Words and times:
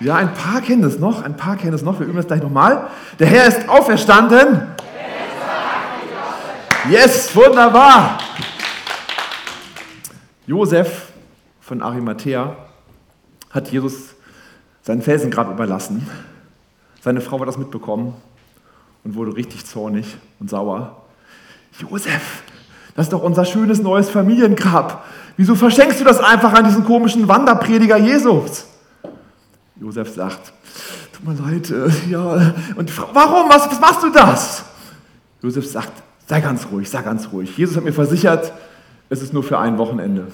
Ja, 0.00 0.14
ein 0.14 0.32
paar 0.32 0.60
kennen 0.60 0.84
es 0.84 0.98
noch, 0.98 1.22
ein 1.22 1.36
paar 1.36 1.56
kennen 1.56 1.74
es 1.74 1.82
noch. 1.82 1.98
Wir 1.98 2.06
üben 2.06 2.16
das 2.16 2.28
gleich 2.28 2.42
nochmal. 2.42 2.88
Der 3.18 3.26
Herr 3.26 3.46
ist 3.48 3.68
auferstanden. 3.68 4.62
Yes, 6.88 7.34
wunderbar. 7.34 8.18
Josef 10.46 11.12
von 11.60 11.82
Arimathea 11.82 12.56
hat 13.50 13.70
Jesus 13.70 14.14
sein 14.82 15.02
Felsengrab 15.02 15.50
überlassen. 15.50 16.08
Seine 17.02 17.20
Frau 17.20 17.40
hat 17.40 17.48
das 17.48 17.58
mitbekommen 17.58 18.14
und 19.04 19.16
wurde 19.16 19.34
richtig 19.34 19.66
zornig 19.66 20.16
und 20.38 20.48
sauer. 20.48 21.02
Josef, 21.78 22.42
das 22.94 23.06
ist 23.06 23.12
doch 23.12 23.22
unser 23.22 23.44
schönes 23.44 23.82
neues 23.82 24.08
Familiengrab. 24.08 25.04
Wieso 25.36 25.56
verschenkst 25.56 26.00
du 26.00 26.04
das 26.04 26.20
einfach 26.20 26.52
an 26.54 26.64
diesen 26.64 26.84
komischen 26.84 27.28
Wanderprediger 27.28 27.96
Jesus? 27.96 28.66
Josef 29.80 30.12
sagt, 30.12 30.52
tut 31.12 31.24
mir 31.24 31.34
leid, 31.34 31.70
äh, 31.70 32.10
ja. 32.10 32.54
Und 32.74 32.88
die 32.88 32.92
Frau, 32.92 33.08
warum? 33.12 33.48
Was, 33.48 33.70
was 33.70 33.80
machst 33.80 34.02
du 34.02 34.10
das? 34.10 34.64
Josef 35.40 35.66
sagt, 35.70 35.92
sei 36.26 36.40
ganz 36.40 36.66
ruhig, 36.70 36.90
sei 36.90 37.02
ganz 37.02 37.28
ruhig. 37.32 37.56
Jesus 37.56 37.76
hat 37.76 37.84
mir 37.84 37.92
versichert, 37.92 38.52
es 39.08 39.22
ist 39.22 39.32
nur 39.32 39.44
für 39.44 39.58
ein 39.58 39.78
Wochenende. 39.78 40.26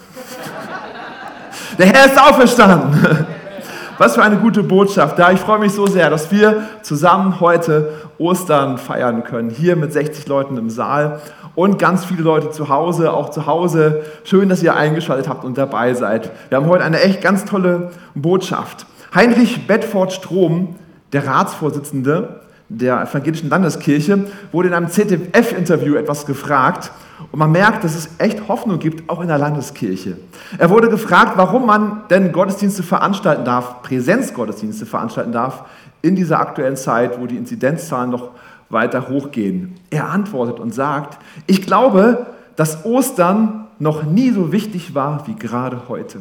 Der 1.78 1.86
Herr 1.86 2.06
ist 2.06 2.18
auferstanden. 2.18 3.26
Was 3.98 4.16
für 4.16 4.22
eine 4.24 4.38
gute 4.38 4.64
Botschaft. 4.64 5.20
Ja, 5.20 5.30
ich 5.30 5.38
freue 5.38 5.60
mich 5.60 5.72
so 5.72 5.86
sehr, 5.86 6.10
dass 6.10 6.32
wir 6.32 6.68
zusammen 6.82 7.38
heute 7.38 7.92
Ostern 8.18 8.76
feiern 8.76 9.22
können. 9.22 9.50
Hier 9.50 9.76
mit 9.76 9.92
60 9.92 10.26
Leuten 10.26 10.56
im 10.56 10.68
Saal 10.68 11.20
und 11.54 11.78
ganz 11.78 12.04
viele 12.04 12.22
Leute 12.22 12.50
zu 12.50 12.68
Hause, 12.68 13.12
auch 13.12 13.30
zu 13.30 13.46
Hause. 13.46 14.02
Schön, 14.24 14.48
dass 14.48 14.64
ihr 14.64 14.74
eingeschaltet 14.74 15.28
habt 15.28 15.44
und 15.44 15.56
dabei 15.58 15.94
seid. 15.94 16.32
Wir 16.48 16.58
haben 16.58 16.66
heute 16.66 16.82
eine 16.82 17.00
echt 17.02 17.22
ganz 17.22 17.44
tolle 17.44 17.92
Botschaft. 18.16 18.84
Heinrich 19.14 19.68
Bedford 19.68 20.12
Strom, 20.12 20.74
der 21.12 21.26
Ratsvorsitzende 21.26 22.40
der 22.68 23.02
evangelischen 23.02 23.48
Landeskirche, 23.48 24.24
wurde 24.50 24.68
in 24.68 24.74
einem 24.74 24.88
ZDF-Interview 24.88 25.94
etwas 25.94 26.26
gefragt. 26.26 26.90
Und 27.30 27.38
man 27.38 27.52
merkt, 27.52 27.84
dass 27.84 27.94
es 27.94 28.08
echt 28.18 28.48
Hoffnung 28.48 28.80
gibt, 28.80 29.08
auch 29.08 29.20
in 29.20 29.28
der 29.28 29.38
Landeskirche. 29.38 30.16
Er 30.58 30.70
wurde 30.70 30.88
gefragt, 30.88 31.34
warum 31.36 31.66
man 31.66 32.02
denn 32.10 32.32
Gottesdienste 32.32 32.82
veranstalten 32.82 33.44
darf, 33.44 33.82
Präsenzgottesdienste 33.82 34.84
veranstalten 34.84 35.30
darf, 35.30 35.64
in 36.02 36.16
dieser 36.16 36.40
aktuellen 36.40 36.76
Zeit, 36.76 37.20
wo 37.20 37.26
die 37.26 37.36
Inzidenzzahlen 37.36 38.10
noch 38.10 38.30
weiter 38.68 39.08
hochgehen. 39.08 39.74
Er 39.90 40.10
antwortet 40.10 40.58
und 40.58 40.74
sagt, 40.74 41.18
ich 41.46 41.62
glaube, 41.62 42.26
dass 42.56 42.84
Ostern 42.84 43.66
noch 43.78 44.02
nie 44.02 44.30
so 44.30 44.50
wichtig 44.50 44.94
war 44.94 45.26
wie 45.28 45.36
gerade 45.36 45.82
heute. 45.88 46.18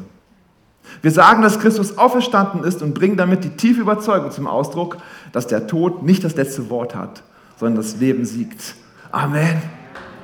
Wir 1.01 1.11
sagen, 1.11 1.41
dass 1.41 1.59
Christus 1.59 1.97
auferstanden 1.97 2.63
ist 2.63 2.81
und 2.81 2.93
bringen 2.93 3.17
damit 3.17 3.43
die 3.43 3.49
tiefe 3.49 3.81
Überzeugung 3.81 4.31
zum 4.31 4.47
Ausdruck, 4.47 4.97
dass 5.31 5.47
der 5.47 5.67
Tod 5.67 6.03
nicht 6.03 6.23
das 6.23 6.35
letzte 6.35 6.69
Wort 6.69 6.95
hat, 6.95 7.23
sondern 7.57 7.77
das 7.77 7.97
Leben 7.97 8.25
siegt. 8.25 8.75
Amen. 9.11 9.61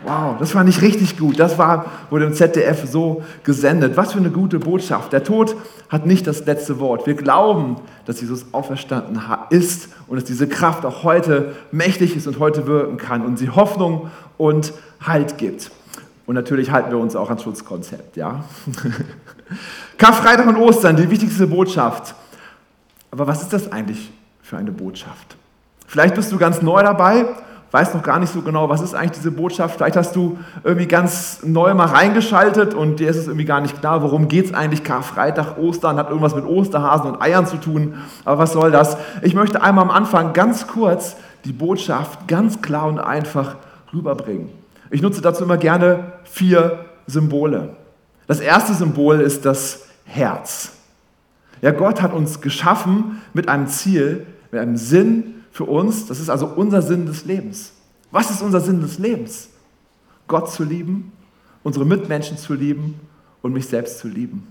Wow, 0.05 0.37
das 0.39 0.51
fand 0.51 0.69
ich 0.69 0.81
richtig 0.81 1.17
gut. 1.17 1.39
Das 1.39 1.57
war, 1.57 1.85
wurde 2.09 2.25
im 2.25 2.33
ZDF 2.33 2.89
so 2.89 3.23
gesendet. 3.43 3.97
Was 3.97 4.13
für 4.13 4.19
eine 4.19 4.29
gute 4.29 4.57
Botschaft. 4.57 5.11
Der 5.11 5.25
Tod 5.25 5.57
hat 5.89 6.05
nicht 6.05 6.25
das 6.25 6.45
letzte 6.45 6.79
Wort. 6.79 7.05
Wir 7.05 7.15
glauben, 7.15 7.75
dass 8.05 8.21
Jesus 8.21 8.45
auferstanden 8.53 9.21
ist 9.49 9.89
und 10.07 10.15
dass 10.15 10.23
diese 10.23 10.47
Kraft 10.47 10.85
auch 10.85 11.03
heute 11.03 11.53
mächtig 11.71 12.15
ist 12.15 12.27
und 12.27 12.39
heute 12.39 12.65
wirken 12.65 12.95
kann 12.97 13.25
und 13.25 13.37
sie 13.37 13.49
Hoffnung 13.49 14.09
und 14.37 14.73
Halt 15.05 15.37
gibt. 15.37 15.71
Und 16.29 16.35
natürlich 16.35 16.69
halten 16.69 16.91
wir 16.91 16.99
uns 16.99 17.15
auch 17.15 17.27
ans 17.29 17.41
Schutzkonzept, 17.41 18.15
ja. 18.15 18.43
Karfreitag 19.97 20.45
und 20.45 20.57
Ostern, 20.57 20.95
die 20.95 21.09
wichtigste 21.09 21.47
Botschaft. 21.47 22.13
Aber 23.09 23.25
was 23.25 23.41
ist 23.41 23.51
das 23.51 23.71
eigentlich 23.71 24.11
für 24.43 24.55
eine 24.55 24.71
Botschaft? 24.71 25.37
Vielleicht 25.87 26.13
bist 26.13 26.31
du 26.31 26.37
ganz 26.37 26.61
neu 26.61 26.83
dabei 26.83 27.25
weißt 27.71 27.93
noch 27.93 28.03
gar 28.03 28.19
nicht 28.19 28.33
so 28.33 28.41
genau, 28.41 28.69
was 28.69 28.81
ist 28.81 28.93
eigentlich 28.93 29.11
diese 29.11 29.31
Botschaft. 29.31 29.77
Vielleicht 29.77 29.95
hast 29.95 30.15
du 30.15 30.37
irgendwie 30.63 30.87
ganz 30.87 31.41
neu 31.43 31.73
mal 31.73 31.85
reingeschaltet 31.85 32.73
und 32.73 32.99
dir 32.99 33.09
ist 33.09 33.17
es 33.17 33.27
irgendwie 33.27 33.45
gar 33.45 33.61
nicht 33.61 33.79
klar, 33.79 34.01
worum 34.01 34.27
geht 34.27 34.45
es 34.45 34.53
eigentlich. 34.53 34.83
Karfreitag, 34.83 35.57
Ostern 35.57 35.97
hat 35.97 36.09
irgendwas 36.09 36.35
mit 36.35 36.45
Osterhasen 36.45 37.11
und 37.11 37.21
Eiern 37.21 37.45
zu 37.45 37.57
tun. 37.57 37.95
Aber 38.25 38.39
was 38.39 38.53
soll 38.53 38.71
das? 38.71 38.97
Ich 39.21 39.35
möchte 39.35 39.61
einmal 39.61 39.83
am 39.83 39.91
Anfang 39.91 40.33
ganz 40.33 40.67
kurz 40.67 41.15
die 41.45 41.53
Botschaft 41.53 42.27
ganz 42.27 42.61
klar 42.61 42.87
und 42.87 42.99
einfach 42.99 43.55
rüberbringen. 43.93 44.58
Ich 44.91 45.01
nutze 45.01 45.21
dazu 45.21 45.43
immer 45.43 45.57
gerne 45.57 46.13
vier 46.23 46.85
Symbole. 47.07 47.75
Das 48.27 48.39
erste 48.39 48.73
Symbol 48.73 49.21
ist 49.21 49.45
das 49.45 49.87
Herz. 50.05 50.71
Ja, 51.61 51.71
Gott 51.71 52.01
hat 52.01 52.13
uns 52.13 52.41
geschaffen 52.41 53.21
mit 53.33 53.49
einem 53.49 53.67
Ziel, 53.67 54.25
mit 54.51 54.61
einem 54.61 54.77
Sinn, 54.77 55.35
für 55.51 55.65
uns. 55.65 56.05
Das 56.05 56.19
ist 56.19 56.29
also 56.29 56.47
unser 56.47 56.81
Sinn 56.81 57.05
des 57.05 57.25
Lebens. 57.25 57.73
Was 58.11 58.31
ist 58.31 58.41
unser 58.41 58.61
Sinn 58.61 58.81
des 58.81 58.97
Lebens? 58.97 59.49
Gott 60.27 60.51
zu 60.51 60.63
lieben, 60.63 61.11
unsere 61.63 61.85
Mitmenschen 61.85 62.37
zu 62.37 62.53
lieben 62.53 62.99
und 63.41 63.53
mich 63.53 63.67
selbst 63.67 63.99
zu 63.99 64.07
lieben. 64.07 64.47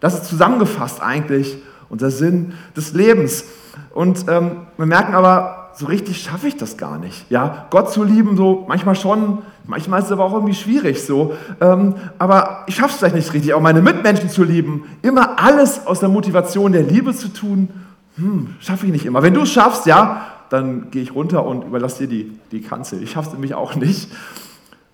Das 0.00 0.14
ist 0.14 0.26
zusammengefasst 0.26 1.00
eigentlich 1.00 1.56
unser 1.88 2.10
Sinn 2.10 2.52
des 2.76 2.92
Lebens. 2.92 3.44
Und 3.92 4.26
ähm, 4.28 4.66
wir 4.76 4.86
merken 4.86 5.14
aber, 5.14 5.63
so 5.76 5.86
richtig 5.86 6.22
schaffe 6.22 6.48
ich 6.48 6.56
das 6.56 6.76
gar 6.76 6.98
nicht. 6.98 7.30
Ja, 7.30 7.66
Gott 7.70 7.90
zu 7.90 8.04
lieben, 8.04 8.36
so 8.36 8.64
manchmal 8.68 8.94
schon, 8.94 9.38
manchmal 9.66 10.00
ist 10.00 10.06
es 10.06 10.12
aber 10.12 10.24
auch 10.24 10.32
irgendwie 10.32 10.54
schwierig 10.54 11.04
so. 11.04 11.34
Ähm, 11.60 11.94
aber 12.18 12.64
ich 12.66 12.76
schaffe 12.76 12.90
es 12.90 12.96
vielleicht 12.98 13.14
nicht 13.16 13.32
richtig, 13.32 13.54
auch 13.54 13.60
meine 13.60 13.82
Mitmenschen 13.82 14.28
zu 14.28 14.44
lieben. 14.44 14.84
Immer 15.02 15.40
alles 15.40 15.86
aus 15.86 16.00
der 16.00 16.08
Motivation 16.08 16.72
der 16.72 16.82
Liebe 16.82 17.14
zu 17.14 17.28
tun, 17.28 17.68
hm, 18.16 18.54
schaffe 18.60 18.86
ich 18.86 18.92
nicht 18.92 19.06
immer. 19.06 19.22
Wenn 19.22 19.34
du 19.34 19.42
es 19.42 19.52
schaffst, 19.52 19.86
ja, 19.86 20.26
dann 20.50 20.90
gehe 20.90 21.02
ich 21.02 21.14
runter 21.14 21.44
und 21.44 21.64
überlasse 21.64 22.06
dir 22.06 22.08
die, 22.08 22.38
die 22.52 22.60
Kanzel. 22.60 23.02
Ich 23.02 23.10
schaffe 23.10 23.28
es 23.28 23.32
nämlich 23.32 23.54
auch 23.54 23.74
nicht. 23.74 24.10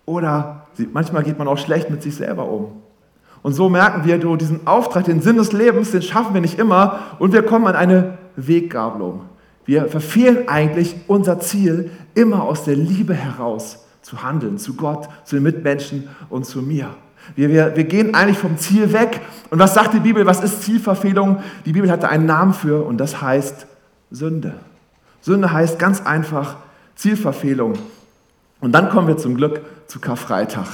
Oder 0.06 0.66
manchmal 0.92 1.22
geht 1.22 1.38
man 1.38 1.46
auch 1.46 1.58
schlecht 1.58 1.90
mit 1.90 2.02
sich 2.02 2.16
selber 2.16 2.48
um. 2.48 2.72
Und 3.42 3.52
so 3.52 3.68
merken 3.68 4.04
wir, 4.04 4.18
du, 4.18 4.36
diesen 4.36 4.66
Auftrag, 4.66 5.04
den 5.04 5.20
Sinn 5.20 5.36
des 5.36 5.52
Lebens, 5.52 5.92
den 5.92 6.02
schaffen 6.02 6.34
wir 6.34 6.40
nicht 6.40 6.58
immer 6.58 6.98
und 7.18 7.32
wir 7.32 7.42
kommen 7.42 7.66
an 7.66 7.76
eine 7.76 8.18
Weggabelung. 8.36 9.22
Wir 9.66 9.88
verfehlen 9.88 10.48
eigentlich 10.48 10.96
unser 11.06 11.40
Ziel, 11.40 11.90
immer 12.14 12.42
aus 12.42 12.64
der 12.64 12.76
Liebe 12.76 13.14
heraus 13.14 13.84
zu 14.02 14.22
handeln, 14.22 14.58
zu 14.58 14.74
Gott, 14.74 15.08
zu 15.24 15.36
den 15.36 15.42
Mitmenschen 15.42 16.08
und 16.28 16.44
zu 16.44 16.62
mir. 16.62 16.90
Wir, 17.36 17.48
wir, 17.50 17.76
wir 17.76 17.84
gehen 17.84 18.14
eigentlich 18.14 18.38
vom 18.38 18.56
Ziel 18.58 18.92
weg. 18.92 19.20
Und 19.50 19.58
was 19.58 19.74
sagt 19.74 19.94
die 19.94 20.00
Bibel? 20.00 20.26
Was 20.26 20.42
ist 20.42 20.62
Zielverfehlung? 20.62 21.42
Die 21.64 21.72
Bibel 21.72 21.90
hat 21.90 22.02
da 22.02 22.08
einen 22.08 22.26
Namen 22.26 22.54
für 22.54 22.84
und 22.84 22.98
das 22.98 23.20
heißt 23.20 23.66
Sünde. 24.10 24.54
Sünde 25.20 25.52
heißt 25.52 25.78
ganz 25.78 26.04
einfach 26.04 26.56
Zielverfehlung. 26.96 27.74
Und 28.60 28.72
dann 28.72 28.90
kommen 28.90 29.08
wir 29.08 29.16
zum 29.16 29.36
Glück 29.36 29.60
zu 29.86 30.00
Karfreitag, 30.00 30.66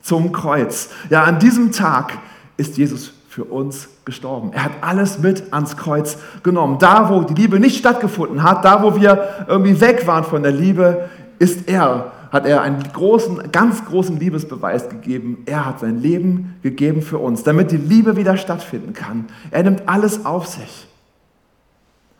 zum 0.00 0.32
Kreuz. 0.32 0.90
Ja, 1.10 1.24
an 1.24 1.38
diesem 1.38 1.72
Tag 1.72 2.18
ist 2.56 2.76
Jesus 2.76 3.12
für 3.32 3.44
uns 3.44 3.88
gestorben. 4.04 4.52
Er 4.52 4.64
hat 4.64 4.72
alles 4.82 5.18
mit 5.18 5.54
ans 5.54 5.78
Kreuz 5.78 6.18
genommen. 6.42 6.78
Da, 6.78 7.08
wo 7.08 7.22
die 7.22 7.32
Liebe 7.32 7.58
nicht 7.58 7.78
stattgefunden 7.78 8.42
hat, 8.42 8.62
da, 8.62 8.82
wo 8.82 8.94
wir 8.94 9.46
irgendwie 9.48 9.80
weg 9.80 10.06
waren 10.06 10.24
von 10.24 10.42
der 10.42 10.52
Liebe, 10.52 11.08
ist 11.38 11.66
er, 11.66 12.12
hat 12.30 12.44
er 12.44 12.60
einen 12.60 12.82
großen, 12.92 13.50
ganz 13.50 13.86
großen 13.86 14.20
Liebesbeweis 14.20 14.90
gegeben. 14.90 15.44
Er 15.46 15.64
hat 15.64 15.80
sein 15.80 15.98
Leben 15.98 16.56
gegeben 16.62 17.00
für 17.00 17.16
uns, 17.16 17.42
damit 17.42 17.70
die 17.70 17.78
Liebe 17.78 18.18
wieder 18.18 18.36
stattfinden 18.36 18.92
kann. 18.92 19.28
Er 19.50 19.62
nimmt 19.62 19.88
alles 19.88 20.26
auf 20.26 20.46
sich. 20.46 20.86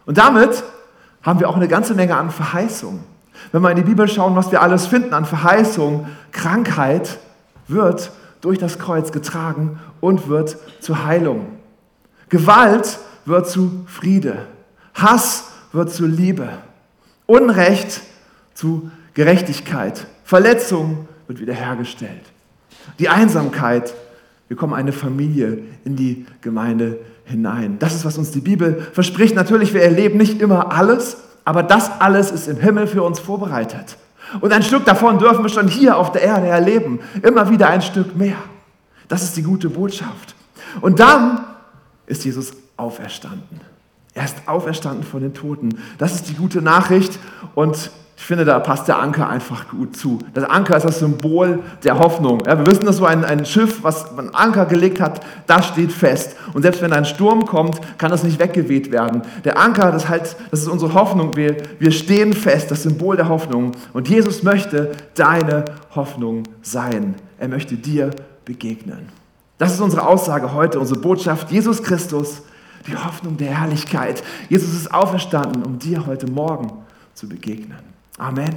Und 0.07 0.17
damit 0.17 0.65
haben 1.21 1.41
wir 1.41 1.51
auch 1.51 1.57
eine 1.57 1.69
ganze 1.69 1.93
Menge 1.93 2.17
an 2.17 2.31
Verheißungen. 2.31 3.01
Wenn 3.53 3.61
wir 3.61 3.69
in 3.69 3.77
die 3.77 3.83
Bibel 3.83 4.09
schauen, 4.09 4.35
was 4.35 4.51
wir 4.51 4.63
alles 4.63 4.87
finden 4.87 5.13
an 5.13 5.27
Verheißungen, 5.27 6.07
Krankheit 6.31 7.19
wird 7.69 8.13
durch 8.43 8.59
das 8.59 8.79
Kreuz 8.79 9.13
getragen 9.13 9.79
und 10.01 10.29
wird 10.29 10.59
zur 10.81 11.07
Heilung. 11.07 11.47
Gewalt 12.29 12.99
wird 13.25 13.49
zu 13.49 13.85
Friede. 13.87 14.47
Hass 14.95 15.45
wird 15.73 15.91
zu 15.91 16.07
Liebe. 16.07 16.49
Unrecht 17.27 18.03
zu 18.53 18.91
Gerechtigkeit. 19.15 20.07
Verletzung 20.25 21.09
wird 21.27 21.41
wiederhergestellt. 21.41 22.23
Die 22.99 23.09
Einsamkeit, 23.09 23.95
wir 24.49 24.57
kommen 24.57 24.75
eine 24.75 24.93
Familie 24.93 25.59
in 25.85 25.97
die 25.97 26.27
Gemeinde 26.41 26.99
hinein. 27.25 27.79
Das 27.79 27.95
ist, 27.95 28.05
was 28.05 28.19
uns 28.19 28.33
die 28.33 28.41
Bibel 28.41 28.87
verspricht. 28.93 29.35
Natürlich, 29.35 29.73
wir 29.73 29.83
erleben 29.83 30.19
nicht 30.19 30.41
immer 30.41 30.73
alles, 30.73 31.17
aber 31.45 31.63
das 31.63 31.91
alles 32.01 32.33
ist 32.33 32.49
im 32.49 32.59
Himmel 32.59 32.87
für 32.87 33.03
uns 33.03 33.21
vorbereitet. 33.21 33.97
Und 34.41 34.53
ein 34.53 34.63
Stück 34.63 34.85
davon 34.85 35.19
dürfen 35.19 35.45
wir 35.45 35.49
schon 35.49 35.69
hier 35.69 35.97
auf 35.97 36.13
der 36.13 36.23
Erde 36.23 36.47
erleben. 36.49 37.01
Immer 37.23 37.51
wieder 37.51 37.69
ein 37.69 37.83
Stück 37.83 38.17
mehr. 38.17 38.37
Das 39.09 39.23
ist 39.23 39.37
die 39.37 39.43
gute 39.43 39.69
Botschaft. 39.69 40.35
Und 40.81 41.01
dann 41.01 41.45
ist 42.07 42.25
Jesus 42.25 42.53
auferstanden. 42.77 43.61
Er 44.15 44.25
ist 44.25 44.37
auferstanden 44.47 45.05
von 45.05 45.21
den 45.21 45.35
Toten. 45.35 45.79
Das 45.99 46.15
ist 46.15 46.29
die 46.29 46.35
gute 46.35 46.63
Nachricht. 46.63 47.19
Und 47.55 47.91
ich 48.23 48.27
finde, 48.27 48.45
da 48.45 48.61
passt 48.61 48.87
der 48.87 49.01
Anker 49.01 49.29
einfach 49.29 49.67
gut 49.67 49.97
zu. 49.97 50.21
Das 50.33 50.45
Anker 50.45 50.77
ist 50.77 50.85
das 50.85 51.01
Symbol 51.01 51.59
der 51.83 51.99
Hoffnung. 51.99 52.41
Ja, 52.47 52.57
wir 52.57 52.65
wissen, 52.69 52.87
dass 52.87 52.99
so 52.99 53.05
ein, 53.05 53.25
ein 53.25 53.45
Schiff, 53.45 53.83
was 53.83 54.17
einen 54.17 54.33
Anker 54.33 54.67
gelegt 54.67 55.01
hat, 55.01 55.27
das 55.49 55.67
steht 55.67 55.91
fest. 55.91 56.37
Und 56.55 56.63
selbst 56.63 56.83
wenn 56.83 56.93
ein 56.93 57.05
Sturm 57.05 57.45
kommt, 57.47 57.81
kann 57.99 58.13
das 58.13 58.23
nicht 58.23 58.39
weggeweht 58.39 58.93
werden. 58.93 59.23
Der 59.45 59.59
Anker, 59.59 59.91
das, 59.91 60.09
halt, 60.09 60.37
das 60.53 60.61
ist 60.61 60.69
unsere 60.69 60.95
Hoffnung. 60.95 61.35
Wir, 61.35 61.57
wir 61.81 61.91
stehen 61.91 62.33
fest, 62.33 62.71
das 62.71 62.85
Symbol 62.85 63.17
der 63.17 63.29
Hoffnung. 63.29 63.73
Und 63.93 64.09
Jesus 64.09 64.45
möchte 64.45 64.93
deine 65.17 65.65
Hoffnung 65.97 66.45
sein. 66.63 67.17
Er 67.41 67.49
möchte 67.49 67.75
dir 67.75 68.11
begegnen. 68.45 69.09
Das 69.59 69.73
ist 69.73 69.81
unsere 69.81 70.07
Aussage 70.07 70.55
heute, 70.55 70.79
unsere 70.79 71.01
Botschaft. 71.01 71.51
Jesus 71.51 71.83
Christus, 71.83 72.43
die 72.87 72.95
Hoffnung 72.95 73.37
der 73.37 73.59
Herrlichkeit. 73.59 74.23
Jesus 74.49 74.75
ist 74.75 74.95
auferstanden, 74.95 75.65
um 75.65 75.81
dir 75.81 76.07
heute 76.07 76.31
Morgen 76.31 76.71
zu 77.15 77.29
begegnen. 77.29 77.92
Amen. 78.23 78.55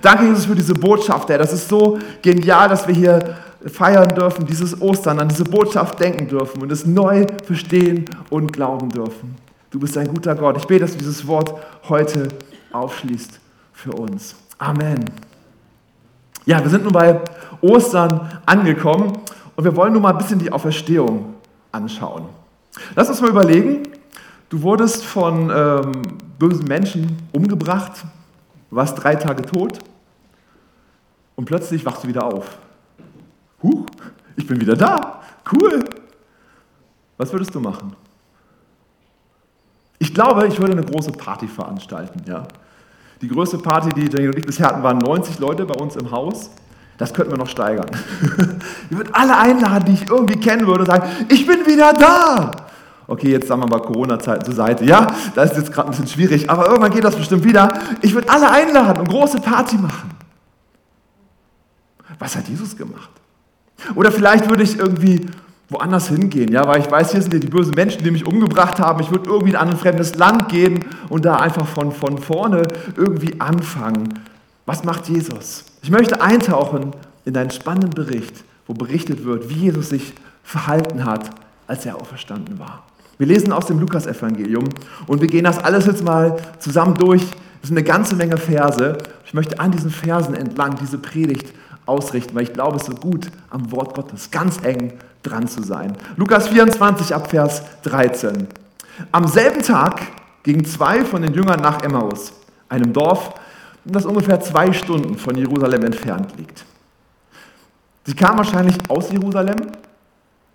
Danke, 0.00 0.26
Jesus, 0.26 0.46
für 0.46 0.54
diese 0.54 0.72
Botschaft, 0.72 1.28
Herr. 1.28 1.38
Das 1.38 1.52
ist 1.52 1.68
so 1.68 1.98
genial, 2.22 2.68
dass 2.68 2.86
wir 2.86 2.94
hier 2.94 3.36
feiern 3.66 4.14
dürfen, 4.14 4.46
dieses 4.46 4.80
Ostern, 4.80 5.18
an 5.18 5.28
diese 5.28 5.42
Botschaft 5.42 5.98
denken 5.98 6.28
dürfen 6.28 6.62
und 6.62 6.70
es 6.70 6.86
neu 6.86 7.26
verstehen 7.44 8.04
und 8.30 8.52
glauben 8.52 8.90
dürfen. 8.90 9.34
Du 9.70 9.80
bist 9.80 9.98
ein 9.98 10.06
guter 10.06 10.36
Gott. 10.36 10.56
Ich 10.58 10.66
bete, 10.66 10.82
dass 10.82 10.92
du 10.92 10.98
dieses 10.98 11.26
Wort 11.26 11.54
heute 11.88 12.28
aufschließt 12.72 13.40
für 13.72 13.92
uns. 13.92 14.36
Amen. 14.58 15.04
Ja, 16.46 16.62
wir 16.62 16.70
sind 16.70 16.84
nun 16.84 16.92
bei 16.92 17.20
Ostern 17.62 18.40
angekommen 18.46 19.12
und 19.56 19.64
wir 19.64 19.74
wollen 19.74 19.92
nun 19.92 20.02
mal 20.02 20.12
ein 20.12 20.18
bisschen 20.18 20.38
die 20.38 20.52
Auferstehung 20.52 21.34
anschauen. 21.72 22.26
Lass 22.94 23.08
uns 23.08 23.20
mal 23.20 23.30
überlegen, 23.30 23.88
du 24.50 24.62
wurdest 24.62 25.04
von 25.04 25.50
ähm, 25.50 26.02
bösen 26.38 26.68
Menschen 26.68 27.16
umgebracht, 27.32 28.04
Warst 28.74 29.04
drei 29.04 29.14
Tage 29.14 29.42
tot 29.42 29.78
und 31.36 31.44
plötzlich 31.44 31.86
wachst 31.86 32.02
du 32.02 32.08
wieder 32.08 32.24
auf. 32.24 32.58
Huch, 33.62 33.86
ich 34.34 34.48
bin 34.48 34.60
wieder 34.60 34.74
da. 34.74 35.22
Cool. 35.52 35.84
Was 37.16 37.32
würdest 37.32 37.54
du 37.54 37.60
machen? 37.60 37.94
Ich 40.00 40.12
glaube, 40.12 40.48
ich 40.48 40.58
würde 40.58 40.72
eine 40.72 40.84
große 40.84 41.12
Party 41.12 41.46
veranstalten. 41.46 42.22
Ja. 42.26 42.48
Die 43.20 43.28
größte 43.28 43.58
Party, 43.58 43.90
die 43.90 44.10
Jenny 44.10 44.26
und 44.26 44.38
ich 44.38 44.44
bisher 44.44 44.66
hatten, 44.66 44.82
waren 44.82 44.98
90 44.98 45.38
Leute 45.38 45.66
bei 45.66 45.74
uns 45.74 45.94
im 45.94 46.10
Haus. 46.10 46.50
Das 46.98 47.14
könnten 47.14 47.30
wir 47.30 47.38
noch 47.38 47.48
steigern. 47.48 47.90
ich 48.90 48.96
würde 48.96 49.14
alle 49.14 49.38
einladen, 49.38 49.84
die 49.84 49.92
ich 49.92 50.10
irgendwie 50.10 50.40
kennen 50.40 50.66
würde, 50.66 50.80
und 50.80 50.86
sagen, 50.86 51.08
ich 51.28 51.46
bin 51.46 51.64
wieder 51.64 51.92
da. 51.92 52.50
Okay, 53.06 53.30
jetzt 53.30 53.48
sagen 53.48 53.62
wir 53.62 53.68
mal 53.68 53.80
Corona-Zeiten 53.80 54.44
zur 54.44 54.54
Seite. 54.54 54.84
Ja, 54.84 55.14
das 55.34 55.52
ist 55.52 55.58
jetzt 55.58 55.72
gerade 55.72 55.88
ein 55.88 55.90
bisschen 55.90 56.08
schwierig, 56.08 56.48
aber 56.48 56.66
irgendwann 56.66 56.92
geht 56.92 57.04
das 57.04 57.16
bestimmt 57.16 57.44
wieder. 57.44 57.72
Ich 58.00 58.14
würde 58.14 58.28
alle 58.30 58.50
einladen 58.50 59.00
und 59.00 59.08
große 59.08 59.40
Party 59.40 59.76
machen. 59.76 60.10
Was 62.18 62.36
hat 62.36 62.48
Jesus 62.48 62.76
gemacht? 62.76 63.10
Oder 63.94 64.10
vielleicht 64.10 64.48
würde 64.48 64.62
ich 64.62 64.78
irgendwie 64.78 65.26
woanders 65.68 66.08
hingehen, 66.08 66.52
ja, 66.52 66.66
weil 66.66 66.80
ich 66.80 66.90
weiß, 66.90 67.12
hier 67.12 67.22
sind 67.22 67.34
ja 67.34 67.40
die 67.40 67.48
bösen 67.48 67.74
Menschen, 67.74 68.02
die 68.02 68.10
mich 68.10 68.26
umgebracht 68.26 68.78
haben. 68.78 69.00
Ich 69.00 69.10
würde 69.10 69.28
irgendwie 69.28 69.50
in 69.50 69.56
ein 69.56 69.76
fremdes 69.76 70.14
Land 70.14 70.48
gehen 70.48 70.84
und 71.08 71.24
da 71.24 71.36
einfach 71.36 71.66
von, 71.66 71.90
von 71.92 72.18
vorne 72.18 72.62
irgendwie 72.96 73.40
anfangen. 73.40 74.20
Was 74.66 74.84
macht 74.84 75.08
Jesus? 75.08 75.64
Ich 75.82 75.90
möchte 75.90 76.20
eintauchen 76.20 76.92
in 77.24 77.36
einen 77.36 77.50
spannenden 77.50 77.90
Bericht, 77.90 78.44
wo 78.66 78.74
berichtet 78.74 79.24
wird, 79.24 79.48
wie 79.48 79.54
Jesus 79.54 79.90
sich 79.90 80.14
verhalten 80.42 81.04
hat, 81.04 81.30
als 81.66 81.84
er 81.86 81.96
auferstanden 81.96 82.58
war. 82.58 82.84
Wir 83.18 83.26
lesen 83.26 83.52
aus 83.52 83.66
dem 83.66 83.78
Lukasevangelium 83.78 84.64
und 85.06 85.20
wir 85.20 85.28
gehen 85.28 85.44
das 85.44 85.58
alles 85.58 85.86
jetzt 85.86 86.04
mal 86.04 86.36
zusammen 86.58 86.94
durch. 86.94 87.22
Das 87.60 87.68
sind 87.68 87.78
eine 87.78 87.84
ganze 87.84 88.16
Menge 88.16 88.36
Verse. 88.36 88.98
Ich 89.24 89.34
möchte 89.34 89.58
an 89.60 89.70
diesen 89.70 89.90
Versen 89.90 90.34
entlang 90.34 90.76
diese 90.80 90.98
Predigt 90.98 91.52
ausrichten, 91.86 92.34
weil 92.34 92.44
ich 92.44 92.52
glaube, 92.52 92.76
es 92.76 92.82
ist 92.82 92.90
so 92.90 92.94
gut, 92.94 93.30
am 93.50 93.70
Wort 93.72 93.94
Gottes 93.94 94.30
ganz 94.30 94.58
eng 94.62 94.94
dran 95.22 95.48
zu 95.48 95.62
sein. 95.62 95.96
Lukas 96.16 96.48
24 96.48 97.14
ab 97.14 97.30
Vers 97.30 97.62
13. 97.82 98.46
Am 99.12 99.26
selben 99.26 99.62
Tag 99.62 100.02
gingen 100.42 100.64
zwei 100.64 101.04
von 101.04 101.22
den 101.22 101.34
Jüngern 101.34 101.60
nach 101.60 101.82
Emmaus, 101.82 102.32
einem 102.68 102.92
Dorf, 102.92 103.34
das 103.84 104.06
ungefähr 104.06 104.40
zwei 104.40 104.72
Stunden 104.72 105.16
von 105.18 105.36
Jerusalem 105.36 105.84
entfernt 105.84 106.32
liegt. 106.36 106.64
Sie 108.04 108.14
kamen 108.14 108.38
wahrscheinlich 108.38 108.76
aus 108.88 109.10
Jerusalem 109.10 109.56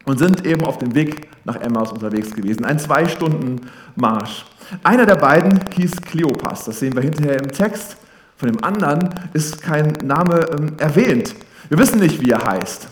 und 0.05 0.17
sind 0.17 0.45
eben 0.45 0.65
auf 0.65 0.77
dem 0.77 0.95
Weg 0.95 1.29
nach 1.45 1.57
Emmaus 1.57 1.91
unterwegs 1.91 2.33
gewesen. 2.33 2.65
Ein 2.65 2.79
zwei 2.79 3.07
Stunden 3.07 3.61
Marsch. 3.95 4.45
Einer 4.83 5.05
der 5.05 5.15
beiden 5.15 5.59
hieß 5.75 6.01
Kleopas, 6.03 6.65
das 6.65 6.79
sehen 6.79 6.95
wir 6.95 7.01
hinterher 7.01 7.39
im 7.41 7.51
Text. 7.51 7.97
Von 8.37 8.51
dem 8.51 8.63
anderen 8.63 9.09
ist 9.33 9.61
kein 9.61 9.93
Name 10.03 10.45
ähm, 10.51 10.73
erwähnt. 10.77 11.35
Wir 11.67 11.77
wissen 11.77 11.99
nicht, 11.99 12.21
wie 12.21 12.29
er 12.29 12.43
heißt. 12.43 12.87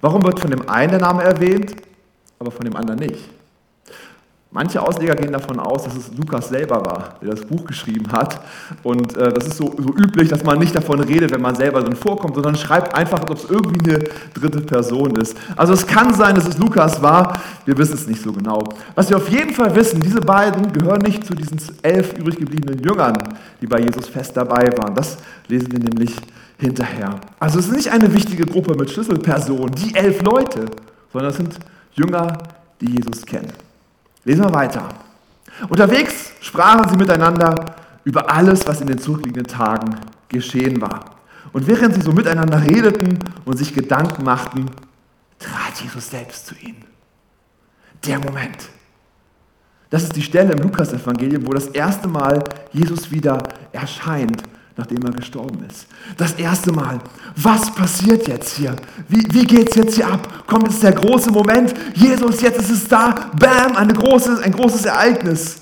Warum 0.00 0.22
wird 0.24 0.40
von 0.40 0.50
dem 0.50 0.68
einen 0.68 0.90
der 0.90 1.00
Name 1.00 1.22
erwähnt, 1.22 1.74
aber 2.38 2.50
von 2.50 2.64
dem 2.64 2.76
anderen 2.76 3.00
nicht? 3.00 3.30
Manche 4.56 4.80
Ausleger 4.80 5.16
gehen 5.16 5.32
davon 5.32 5.58
aus, 5.58 5.82
dass 5.82 5.96
es 5.96 6.16
Lukas 6.16 6.48
selber 6.48 6.76
war, 6.76 7.16
der 7.20 7.30
das 7.30 7.40
Buch 7.40 7.64
geschrieben 7.64 8.12
hat. 8.12 8.38
Und 8.84 9.16
äh, 9.16 9.32
das 9.32 9.48
ist 9.48 9.56
so, 9.56 9.74
so, 9.76 9.92
üblich, 9.92 10.28
dass 10.28 10.44
man 10.44 10.60
nicht 10.60 10.76
davon 10.76 11.00
redet, 11.00 11.32
wenn 11.32 11.40
man 11.40 11.56
selber 11.56 11.82
drin 11.82 11.96
vorkommt, 11.96 12.36
sondern 12.36 12.54
schreibt 12.54 12.94
einfach, 12.94 13.20
ob 13.22 13.36
es 13.36 13.50
irgendwie 13.50 13.90
eine 13.90 14.04
dritte 14.32 14.60
Person 14.60 15.16
ist. 15.16 15.36
Also 15.56 15.72
es 15.72 15.84
kann 15.84 16.14
sein, 16.14 16.36
dass 16.36 16.46
es 16.46 16.56
Lukas 16.56 17.02
war, 17.02 17.40
wir 17.64 17.76
wissen 17.76 17.94
es 17.94 18.06
nicht 18.06 18.22
so 18.22 18.32
genau. 18.32 18.62
Was 18.94 19.10
wir 19.10 19.16
auf 19.16 19.28
jeden 19.28 19.52
Fall 19.52 19.74
wissen, 19.74 20.00
diese 20.00 20.20
beiden 20.20 20.72
gehören 20.72 21.02
nicht 21.02 21.26
zu 21.26 21.34
diesen 21.34 21.60
elf 21.82 22.16
übrig 22.16 22.36
gebliebenen 22.36 22.78
Jüngern, 22.78 23.18
die 23.60 23.66
bei 23.66 23.80
Jesus 23.80 24.06
fest 24.06 24.36
dabei 24.36 24.72
waren. 24.78 24.94
Das 24.94 25.18
lesen 25.48 25.72
wir 25.72 25.80
nämlich 25.80 26.14
hinterher. 26.58 27.18
Also 27.40 27.58
es 27.58 27.66
ist 27.66 27.74
nicht 27.74 27.90
eine 27.90 28.14
wichtige 28.14 28.46
Gruppe 28.46 28.76
mit 28.76 28.88
Schlüsselpersonen, 28.88 29.74
die 29.74 29.96
elf 29.96 30.22
Leute, 30.22 30.66
sondern 31.12 31.32
es 31.32 31.38
sind 31.38 31.58
Jünger, 31.94 32.38
die 32.80 32.92
Jesus 32.92 33.26
kennen. 33.26 33.52
Lesen 34.24 34.44
wir 34.44 34.52
weiter. 34.52 34.88
Unterwegs 35.68 36.32
sprachen 36.40 36.88
sie 36.88 36.96
miteinander 36.96 37.76
über 38.04 38.30
alles, 38.30 38.66
was 38.66 38.80
in 38.80 38.86
den 38.86 38.98
zurückliegenden 38.98 39.46
Tagen 39.46 39.96
geschehen 40.28 40.80
war. 40.80 41.16
Und 41.52 41.66
während 41.66 41.94
sie 41.94 42.00
so 42.00 42.12
miteinander 42.12 42.60
redeten 42.62 43.18
und 43.44 43.56
sich 43.56 43.74
Gedanken 43.74 44.24
machten, 44.24 44.66
trat 45.38 45.80
Jesus 45.82 46.10
selbst 46.10 46.46
zu 46.46 46.54
ihnen. 46.56 46.84
Der 48.04 48.18
Moment. 48.18 48.68
Das 49.90 50.02
ist 50.02 50.16
die 50.16 50.22
Stelle 50.22 50.52
im 50.52 50.58
Lukas-Evangelium, 50.58 51.46
wo 51.46 51.52
das 51.52 51.68
erste 51.68 52.08
Mal 52.08 52.42
Jesus 52.72 53.10
wieder 53.10 53.40
erscheint 53.72 54.42
nachdem 54.76 55.02
er 55.04 55.12
gestorben 55.12 55.64
ist. 55.68 55.86
Das 56.16 56.32
erste 56.34 56.72
Mal. 56.72 56.98
Was 57.36 57.72
passiert 57.74 58.26
jetzt 58.26 58.56
hier? 58.56 58.74
Wie, 59.08 59.24
wie 59.30 59.46
geht 59.46 59.70
es 59.70 59.76
jetzt 59.76 59.94
hier 59.94 60.08
ab? 60.08 60.46
Kommt 60.46 60.64
jetzt 60.64 60.82
der 60.82 60.92
große 60.92 61.30
Moment? 61.30 61.74
Jesus, 61.94 62.40
jetzt 62.40 62.60
ist 62.60 62.70
es 62.70 62.88
da. 62.88 63.30
Bam, 63.38 63.76
eine 63.76 63.92
große, 63.92 64.42
ein 64.42 64.52
großes 64.52 64.84
Ereignis. 64.84 65.60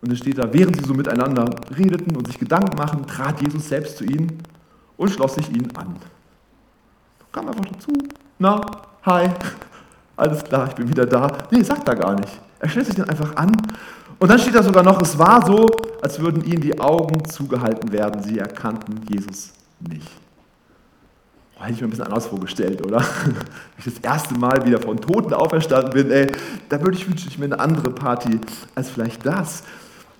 Und 0.00 0.12
es 0.12 0.18
steht 0.18 0.38
da, 0.38 0.52
während 0.52 0.76
sie 0.76 0.84
so 0.84 0.94
miteinander 0.94 1.44
redeten 1.76 2.16
und 2.16 2.26
sich 2.26 2.38
Gedanken 2.38 2.76
machen, 2.76 3.06
trat 3.06 3.40
Jesus 3.40 3.68
selbst 3.68 3.98
zu 3.98 4.04
ihnen 4.04 4.42
und 4.96 5.10
schloss 5.10 5.34
sich 5.36 5.48
ihnen 5.48 5.74
an. 5.76 5.96
Kam 7.30 7.48
einfach 7.48 7.64
dazu. 7.64 7.92
Na, 8.38 8.60
hi, 9.04 9.28
alles 10.16 10.42
klar, 10.42 10.68
ich 10.68 10.74
bin 10.74 10.88
wieder 10.88 11.06
da. 11.06 11.38
Nee, 11.50 11.62
sagt 11.62 11.88
er 11.88 11.94
gar 11.94 12.14
nicht. 12.14 12.40
Er 12.58 12.68
stellt 12.68 12.86
sich 12.86 12.96
dann 12.96 13.08
einfach 13.08 13.36
an 13.36 13.52
und 14.22 14.28
dann 14.28 14.38
steht 14.38 14.54
da 14.54 14.62
sogar 14.62 14.84
noch, 14.84 15.02
es 15.02 15.18
war 15.18 15.44
so, 15.44 15.68
als 16.00 16.20
würden 16.20 16.44
ihnen 16.44 16.60
die 16.60 16.78
Augen 16.78 17.28
zugehalten 17.28 17.90
werden. 17.90 18.22
Sie 18.22 18.38
erkannten 18.38 19.00
Jesus 19.08 19.50
nicht. 19.80 20.06
Oh, 21.58 21.64
hätte 21.64 21.72
ich 21.72 21.80
mir 21.80 21.88
ein 21.88 21.90
bisschen 21.90 22.06
anders 22.06 22.26
vorgestellt, 22.26 22.86
oder? 22.86 22.98
Wenn 23.24 23.34
ich 23.78 23.84
das 23.84 23.98
erste 23.98 24.36
Mal 24.36 24.64
wieder 24.64 24.78
von 24.78 25.00
Toten 25.00 25.34
auferstanden 25.34 25.92
bin, 25.92 26.12
ey, 26.12 26.28
da 26.68 26.80
würde 26.80 26.96
ich 26.96 27.08
wünschen, 27.08 27.26
ich 27.30 27.36
mir 27.36 27.46
eine 27.46 27.58
andere 27.58 27.90
Party 27.90 28.38
als 28.76 28.90
vielleicht 28.90 29.26
das. 29.26 29.64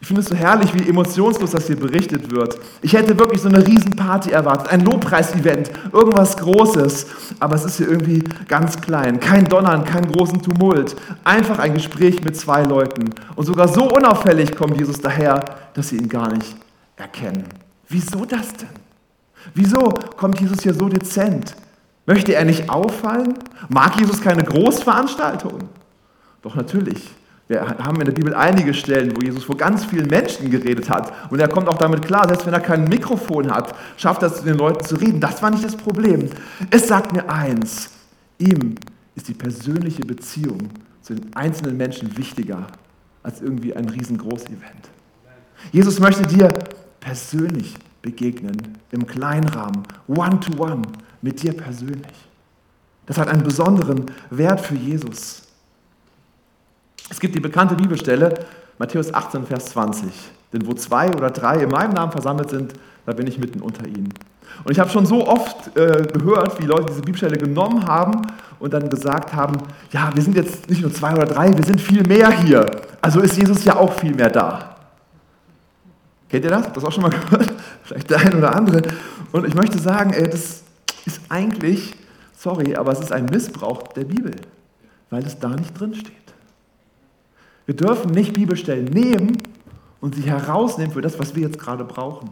Ich 0.02 0.08
finde 0.08 0.20
es 0.20 0.28
so 0.28 0.34
herrlich, 0.34 0.74
wie 0.74 0.88
emotionslos 0.88 1.52
das 1.52 1.68
hier 1.68 1.78
berichtet 1.78 2.32
wird. 2.32 2.58
Ich 2.82 2.92
hätte 2.92 3.16
wirklich 3.20 3.40
so 3.40 3.48
eine 3.48 3.64
Riesenparty 3.64 4.32
erwartet, 4.32 4.68
ein 4.72 4.80
Lobpreisevent, 4.84 5.70
irgendwas 5.92 6.36
Großes. 6.38 7.06
Aber 7.38 7.54
es 7.54 7.64
ist 7.64 7.76
hier 7.76 7.88
irgendwie 7.88 8.24
ganz 8.48 8.80
klein. 8.80 9.20
Kein 9.20 9.44
Donnern, 9.44 9.84
keinen 9.84 10.10
großen 10.10 10.42
Tumult. 10.42 10.96
Einfach 11.22 11.60
ein 11.60 11.74
Gespräch 11.74 12.24
mit 12.24 12.36
zwei 12.36 12.64
Leuten. 12.64 13.10
Und 13.36 13.46
sogar 13.46 13.68
so 13.68 13.88
unauffällig 13.94 14.56
kommt 14.56 14.76
Jesus 14.76 15.00
daher, 15.00 15.44
dass 15.74 15.90
sie 15.90 15.98
ihn 15.98 16.08
gar 16.08 16.32
nicht 16.32 16.56
erkennen. 16.96 17.44
Wieso 17.88 18.24
das 18.24 18.54
denn? 18.54 18.70
Wieso 19.54 19.88
kommt 20.16 20.40
Jesus 20.40 20.64
hier 20.64 20.74
so 20.74 20.88
dezent? 20.88 21.54
Möchte 22.06 22.34
er 22.34 22.44
nicht 22.44 22.68
auffallen? 22.68 23.34
Mag 23.68 24.00
Jesus 24.00 24.20
keine 24.20 24.42
Großveranstaltungen? 24.42 25.68
Doch 26.42 26.56
natürlich. 26.56 27.08
Wir 27.52 27.60
haben 27.66 28.00
in 28.00 28.06
der 28.06 28.14
Bibel 28.14 28.32
einige 28.32 28.72
Stellen, 28.72 29.14
wo 29.14 29.20
Jesus 29.20 29.44
vor 29.44 29.58
ganz 29.58 29.84
vielen 29.84 30.06
Menschen 30.06 30.50
geredet 30.50 30.88
hat. 30.88 31.12
Und 31.30 31.38
er 31.38 31.48
kommt 31.48 31.68
auch 31.68 31.76
damit 31.76 32.00
klar, 32.00 32.26
selbst 32.26 32.46
wenn 32.46 32.54
er 32.54 32.60
kein 32.60 32.84
Mikrofon 32.84 33.50
hat, 33.50 33.74
schafft 33.98 34.22
er 34.22 34.28
es, 34.28 34.38
zu 34.38 34.44
den 34.44 34.56
Leuten 34.56 34.82
zu 34.86 34.96
reden. 34.96 35.20
Das 35.20 35.42
war 35.42 35.50
nicht 35.50 35.62
das 35.62 35.76
Problem. 35.76 36.30
Es 36.70 36.88
sagt 36.88 37.12
mir 37.12 37.28
eins, 37.28 37.90
ihm 38.38 38.76
ist 39.14 39.28
die 39.28 39.34
persönliche 39.34 40.00
Beziehung 40.00 40.70
zu 41.02 41.12
den 41.14 41.36
einzelnen 41.36 41.76
Menschen 41.76 42.16
wichtiger 42.16 42.68
als 43.22 43.42
irgendwie 43.42 43.76
ein 43.76 43.86
riesengroßes 43.86 44.46
Event. 44.46 44.88
Jesus 45.72 46.00
möchte 46.00 46.22
dir 46.22 46.48
persönlich 47.00 47.74
begegnen, 48.00 48.78
im 48.92 49.06
Kleinrahmen, 49.06 49.82
one-to-one, 50.06 50.84
mit 51.20 51.42
dir 51.42 51.52
persönlich. 51.52 52.16
Das 53.04 53.18
hat 53.18 53.28
einen 53.28 53.42
besonderen 53.42 54.06
Wert 54.30 54.62
für 54.62 54.74
Jesus. 54.74 55.51
Es 57.12 57.20
gibt 57.20 57.34
die 57.34 57.40
bekannte 57.40 57.74
Bibelstelle, 57.74 58.32
Matthäus 58.78 59.12
18, 59.12 59.44
Vers 59.44 59.66
20. 59.66 60.08
Denn 60.50 60.66
wo 60.66 60.72
zwei 60.72 61.10
oder 61.10 61.30
drei 61.30 61.62
in 61.62 61.68
meinem 61.68 61.92
Namen 61.92 62.10
versammelt 62.10 62.48
sind, 62.48 62.72
da 63.04 63.12
bin 63.12 63.26
ich 63.26 63.38
mitten 63.38 63.60
unter 63.60 63.86
ihnen. 63.86 64.14
Und 64.64 64.72
ich 64.72 64.80
habe 64.80 64.88
schon 64.88 65.04
so 65.04 65.26
oft 65.28 65.76
äh, 65.76 66.06
gehört, 66.10 66.58
wie 66.58 66.64
Leute 66.64 66.86
diese 66.86 67.02
Bibelstelle 67.02 67.36
genommen 67.36 67.86
haben 67.86 68.22
und 68.58 68.72
dann 68.72 68.88
gesagt 68.88 69.34
haben, 69.34 69.58
ja, 69.90 70.10
wir 70.14 70.22
sind 70.22 70.36
jetzt 70.36 70.70
nicht 70.70 70.80
nur 70.80 70.90
zwei 70.90 71.12
oder 71.12 71.26
drei, 71.26 71.54
wir 71.54 71.64
sind 71.64 71.82
viel 71.82 72.02
mehr 72.02 72.30
hier. 72.30 72.64
Also 73.02 73.20
ist 73.20 73.36
Jesus 73.36 73.62
ja 73.66 73.76
auch 73.76 73.92
viel 73.92 74.14
mehr 74.14 74.30
da. 74.30 74.76
Kennt 76.30 76.44
ihr 76.44 76.50
das? 76.50 76.72
Das 76.72 76.82
auch 76.82 76.92
schon 76.92 77.02
mal 77.02 77.10
gehört? 77.30 77.52
Vielleicht 77.82 78.08
der 78.08 78.20
ein 78.20 78.34
oder 78.36 78.56
andere. 78.56 78.80
Und 79.32 79.46
ich 79.46 79.54
möchte 79.54 79.78
sagen, 79.78 80.14
ey, 80.14 80.30
das 80.30 80.62
ist 81.04 81.20
eigentlich, 81.28 81.94
sorry, 82.38 82.74
aber 82.74 82.92
es 82.92 83.00
ist 83.00 83.12
ein 83.12 83.26
Missbrauch 83.26 83.82
der 83.88 84.04
Bibel, 84.04 84.34
weil 85.10 85.22
es 85.26 85.38
da 85.38 85.50
nicht 85.50 85.78
drin 85.78 85.94
steht. 85.94 86.21
Wir 87.66 87.76
dürfen 87.76 88.10
nicht 88.10 88.32
Bibelstellen 88.34 88.86
nehmen 88.86 89.38
und 90.00 90.14
sie 90.14 90.22
herausnehmen 90.22 90.92
für 90.92 91.02
das, 91.02 91.18
was 91.18 91.34
wir 91.34 91.42
jetzt 91.42 91.58
gerade 91.58 91.84
brauchen. 91.84 92.30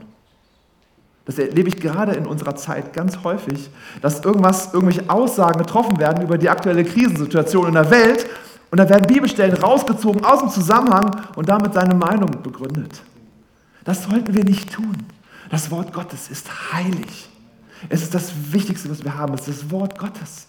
Das 1.25 1.39
erlebe 1.39 1.69
ich 1.69 1.77
gerade 1.77 2.13
in 2.13 2.27
unserer 2.27 2.57
Zeit 2.57 2.93
ganz 2.93 3.23
häufig, 3.23 3.71
dass 4.01 4.25
irgendwas, 4.25 4.75
irgendwelche 4.75 5.09
Aussagen 5.09 5.59
getroffen 5.59 5.99
werden 5.99 6.25
über 6.25 6.39
die 6.39 6.49
aktuelle 6.49 6.85
Krisensituation 6.85 7.69
in 7.69 7.75
der 7.75 7.91
Welt 7.91 8.27
und 8.71 8.79
da 8.79 8.89
werden 8.89 9.07
Bibelstellen 9.07 9.55
rausgezogen 9.55 10.25
aus 10.25 10.41
dem 10.41 10.49
Zusammenhang 10.49 11.27
und 11.37 11.49
damit 11.49 11.75
seine 11.75 11.95
Meinung 11.95 12.43
begründet. 12.43 13.03
Das 13.85 14.05
sollten 14.05 14.35
wir 14.35 14.45
nicht 14.45 14.73
tun. 14.73 14.97
Das 15.51 15.71
Wort 15.71 15.93
Gottes 15.93 16.31
ist 16.31 16.49
heilig. 16.73 17.29
Es 17.89 18.03
ist 18.03 18.15
das 18.15 18.33
Wichtigste, 18.53 18.91
was 18.91 19.05
wir 19.05 19.17
haben, 19.17 19.35
es 19.35 19.49
ist 19.49 19.63
das 19.63 19.71
Wort 19.71 19.99
Gottes. 19.99 20.47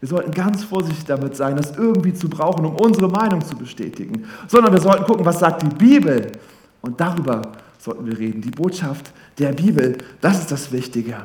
Wir 0.00 0.08
sollten 0.08 0.30
ganz 0.30 0.64
vorsichtig 0.64 1.04
damit 1.04 1.36
sein, 1.36 1.56
das 1.56 1.76
irgendwie 1.76 2.14
zu 2.14 2.28
brauchen, 2.28 2.64
um 2.64 2.76
unsere 2.76 3.08
Meinung 3.08 3.44
zu 3.44 3.54
bestätigen, 3.54 4.24
sondern 4.48 4.72
wir 4.72 4.80
sollten 4.80 5.04
gucken, 5.04 5.24
was 5.26 5.38
sagt 5.38 5.62
die 5.62 5.74
Bibel. 5.74 6.32
Und 6.80 6.98
darüber 6.98 7.42
sollten 7.78 8.06
wir 8.06 8.18
reden. 8.18 8.40
Die 8.40 8.50
Botschaft 8.50 9.12
der 9.38 9.52
Bibel, 9.52 9.98
das 10.20 10.38
ist 10.38 10.50
das 10.50 10.72
Wichtige. 10.72 11.18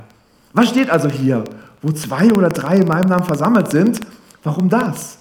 Was 0.53 0.69
steht 0.69 0.89
also 0.89 1.09
hier? 1.09 1.43
Wo 1.81 1.91
zwei 1.91 2.31
oder 2.31 2.49
drei 2.49 2.77
in 2.77 2.87
meinem 2.87 3.09
Namen 3.09 3.23
versammelt 3.23 3.71
sind, 3.71 3.99
warum 4.43 4.67
das? 4.67 5.19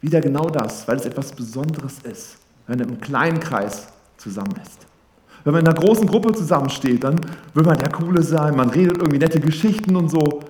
Wieder 0.00 0.20
genau 0.20 0.50
das, 0.50 0.86
weil 0.86 0.96
es 0.96 1.06
etwas 1.06 1.32
Besonderes 1.32 1.98
ist, 2.00 2.36
wenn 2.66 2.78
man 2.78 2.88
im 2.90 3.00
kleinen 3.00 3.40
Kreis 3.40 3.88
zusammen 4.18 4.54
ist. 4.62 4.86
Wenn 5.44 5.52
man 5.52 5.62
in 5.62 5.68
einer 5.68 5.78
großen 5.78 6.06
Gruppe 6.06 6.32
zusammensteht, 6.32 7.04
dann 7.04 7.20
will 7.54 7.64
man 7.64 7.78
der 7.78 7.90
Coole 7.90 8.22
sein, 8.22 8.56
man 8.56 8.70
redet 8.70 8.98
irgendwie 8.98 9.18
nette 9.18 9.40
Geschichten 9.40 9.94
und 9.94 10.10
so. 10.10 10.40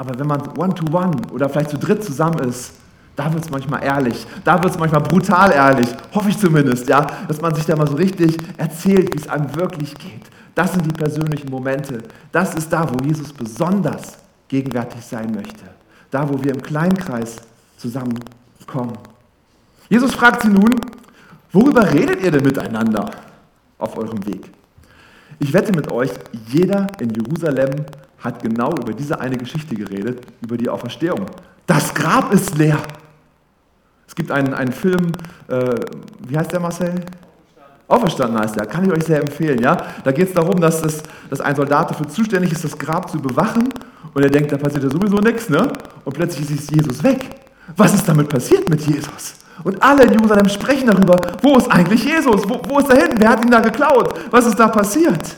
Aber 0.00 0.18
wenn 0.18 0.26
man 0.26 0.40
one-to-one 0.56 1.10
-one 1.10 1.30
oder 1.30 1.50
vielleicht 1.50 1.68
zu 1.68 1.76
dritt 1.76 2.02
zusammen 2.02 2.38
ist, 2.48 2.72
da 3.16 3.30
wird 3.30 3.44
es 3.44 3.50
manchmal 3.50 3.84
ehrlich, 3.84 4.26
da 4.44 4.54
wird 4.62 4.72
es 4.72 4.78
manchmal 4.78 5.02
brutal 5.02 5.52
ehrlich, 5.52 5.88
hoffe 6.14 6.30
ich 6.30 6.38
zumindest, 6.38 6.88
ja, 6.88 7.06
dass 7.28 7.38
man 7.42 7.54
sich 7.54 7.66
da 7.66 7.76
mal 7.76 7.86
so 7.86 7.96
richtig 7.96 8.38
erzählt, 8.56 9.12
wie 9.12 9.18
es 9.18 9.28
einem 9.28 9.54
wirklich 9.54 9.94
geht. 9.94 10.22
Das 10.54 10.72
sind 10.72 10.86
die 10.86 10.92
persönlichen 10.92 11.50
Momente. 11.50 12.02
Das 12.32 12.54
ist 12.54 12.72
da, 12.72 12.88
wo 12.90 13.04
Jesus 13.04 13.30
besonders 13.30 14.16
gegenwärtig 14.48 15.04
sein 15.04 15.32
möchte. 15.32 15.64
Da, 16.10 16.26
wo 16.26 16.42
wir 16.42 16.54
im 16.54 16.62
Kleinkreis 16.62 17.36
zusammenkommen. 17.76 18.96
Jesus 19.90 20.14
fragt 20.14 20.44
sie 20.44 20.48
nun, 20.48 20.80
worüber 21.52 21.92
redet 21.92 22.22
ihr 22.22 22.30
denn 22.30 22.42
miteinander 22.42 23.10
auf 23.76 23.98
eurem 23.98 24.24
Weg? 24.24 24.50
Ich 25.38 25.52
wette 25.52 25.72
mit 25.72 25.92
euch, 25.92 26.10
jeder 26.46 26.86
in 27.00 27.10
Jerusalem 27.10 27.84
hat 28.20 28.42
genau 28.42 28.70
über 28.72 28.92
diese 28.92 29.20
eine 29.20 29.36
Geschichte 29.36 29.74
geredet, 29.74 30.26
über 30.42 30.56
die 30.56 30.68
Auferstehung. 30.68 31.26
Das 31.66 31.94
Grab 31.94 32.32
ist 32.32 32.56
leer. 32.56 32.78
Es 34.06 34.14
gibt 34.14 34.30
einen, 34.30 34.54
einen 34.54 34.72
Film, 34.72 35.12
äh, 35.48 35.74
wie 36.26 36.36
heißt 36.36 36.52
der 36.52 36.60
Marcel? 36.60 36.94
Auferstanden 37.86 38.38
heißt 38.38 38.56
der, 38.56 38.66
kann 38.66 38.84
ich 38.84 38.92
euch 38.92 39.04
sehr 39.04 39.20
empfehlen. 39.20 39.60
Ja? 39.60 39.76
Da 40.04 40.12
geht 40.12 40.28
es 40.28 40.34
darum, 40.34 40.60
dass, 40.60 40.80
das, 40.82 41.02
dass 41.28 41.40
ein 41.40 41.56
Soldat 41.56 41.90
dafür 41.90 42.08
zuständig 42.08 42.52
ist, 42.52 42.64
das 42.64 42.78
Grab 42.78 43.10
zu 43.10 43.20
bewachen 43.20 43.68
und 44.14 44.22
er 44.22 44.30
denkt, 44.30 44.52
da 44.52 44.56
passiert 44.58 44.84
ja 44.84 44.90
sowieso 44.90 45.16
nichts, 45.16 45.48
ne? 45.48 45.72
und 46.04 46.12
plötzlich 46.12 46.50
ist 46.50 46.70
Jesus 46.70 47.02
weg. 47.02 47.30
Was 47.76 47.94
ist 47.94 48.08
damit 48.08 48.28
passiert 48.28 48.68
mit 48.68 48.80
Jesus? 48.80 49.34
Und 49.62 49.82
alle 49.82 50.04
in 50.04 50.12
Jerusalem 50.12 50.48
sprechen 50.48 50.86
darüber, 50.86 51.20
wo 51.42 51.56
ist 51.56 51.70
eigentlich 51.70 52.04
Jesus? 52.04 52.48
Wo, 52.48 52.60
wo 52.66 52.78
ist 52.78 52.90
er 52.90 52.96
hin? 52.96 53.14
Wer 53.16 53.28
hat 53.28 53.44
ihn 53.44 53.50
da 53.50 53.60
geklaut? 53.60 54.14
Was 54.30 54.46
ist 54.46 54.58
da 54.58 54.68
passiert? 54.68 55.36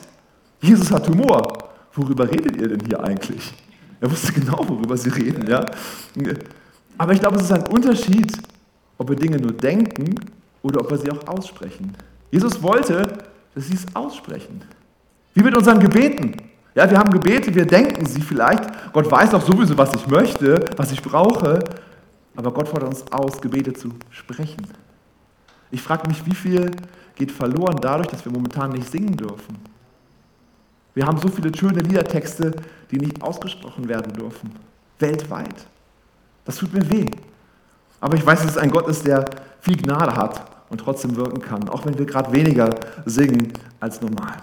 Jesus 0.61 0.91
hat 0.91 1.09
Humor. 1.09 1.62
Worüber 1.95 2.31
redet 2.31 2.57
ihr 2.57 2.69
denn 2.69 2.81
hier 2.87 3.03
eigentlich? 3.03 3.53
Er 4.01 4.11
wusste 4.11 4.33
genau, 4.33 4.65
worüber 4.67 4.97
sie 4.97 5.11
reden. 5.11 5.49
Ja? 5.49 5.65
Aber 6.99 7.13
ich 7.13 7.21
glaube, 7.21 7.37
es 7.37 7.45
ist 7.45 7.53
ein 7.53 7.67
Unterschied, 7.67 8.33
ob 8.99 9.09
wir 9.09 9.17
Dinge 9.17 9.39
nur 9.39 9.53
denken 9.53 10.15
oder 10.63 10.81
ob 10.81 10.91
wir 10.91 10.99
sie 10.99 11.11
auch 11.11 11.27
aussprechen. 11.29 11.95
Jesus 12.31 12.63
wollte, 12.63 13.07
dass 13.55 13.67
sie 13.67 13.75
es 13.75 13.87
aussprechen. 13.95 14.63
Wie 15.35 15.43
mit 15.43 15.57
unseren 15.57 15.81
Gebeten. 15.81 16.37
Ja, 16.75 16.91
wir 16.91 16.99
haben 16.99 17.11
Gebete, 17.11 17.55
wir 17.55 17.67
denken 17.67 18.07
sie 18.07 18.23
vielleicht. 18.23 18.93
Gott 18.93 19.11
weiß 19.11 19.35
auch 19.35 19.43
sowieso, 19.43 19.77
was 19.77 19.95
ich 19.95 20.07
möchte, 20.07 20.65
was 20.77 20.91
ich 20.93 21.03
brauche. 21.03 21.63
Aber 22.35 22.53
Gott 22.53 22.69
fordert 22.69 22.89
uns 22.89 23.13
aus, 23.13 23.41
Gebete 23.41 23.75
zu 23.75 23.91
sprechen. 24.11 24.67
Ich 25.71 25.83
frage 25.83 26.09
mich, 26.09 26.25
wie 26.25 26.35
viel 26.35 26.71
geht 27.15 27.31
verloren 27.31 27.79
dadurch, 27.81 28.09
dass 28.09 28.25
wir 28.25 28.33
momentan 28.33 28.71
nicht 28.71 28.91
singen 28.91 29.17
dürfen. 29.17 29.59
Wir 30.95 31.07
haben 31.07 31.19
so 31.19 31.29
viele 31.29 31.57
schöne 31.57 31.81
Liedertexte, 31.81 32.53
die 32.91 32.99
nicht 32.99 33.23
ausgesprochen 33.23 33.89
werden 33.89 34.13
dürfen. 34.13 34.51
Weltweit. 34.99 35.67
Das 36.45 36.57
tut 36.57 36.75
mir 36.75 36.89
weh. 36.91 37.07
Aber 38.01 38.17
ich 38.17 38.27
weiß, 38.27 38.43
dass 38.43 38.53
es 38.53 38.59
ein 38.59 38.71
Gott 38.71 38.89
ist, 38.89 39.07
der 39.07 39.25
viel 39.61 39.77
Gnade 39.77 40.15
hat 40.15 40.43
und 40.71 40.79
trotzdem 40.79 41.17
wirken 41.17 41.41
kann, 41.41 41.69
auch 41.69 41.87
wenn 41.87 41.99
wir 41.99 42.05
gerade 42.05 42.33
weniger 42.33 42.75
singen 43.07 43.53
als 43.81 44.01
normal. 44.01 44.37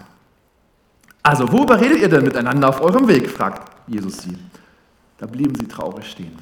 Also, 1.21 1.51
worüber 1.51 1.79
redet 1.79 2.01
ihr 2.01 2.09
denn 2.09 2.23
miteinander 2.23 2.69
auf 2.69 2.81
eurem 2.81 3.07
Weg? 3.07 3.29
fragt 3.29 3.69
Jesus 3.87 4.19
sie. 4.19 4.37
Da 5.17 5.25
blieben 5.25 5.53
sie 5.55 5.67
traurig 5.67 6.09
stehen. 6.09 6.37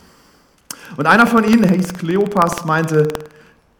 Und 0.95 1.07
einer 1.07 1.25
von 1.25 1.43
ihnen, 1.43 1.67
hieß 1.67 1.95
Kleopas, 1.95 2.63
meinte, 2.63 3.07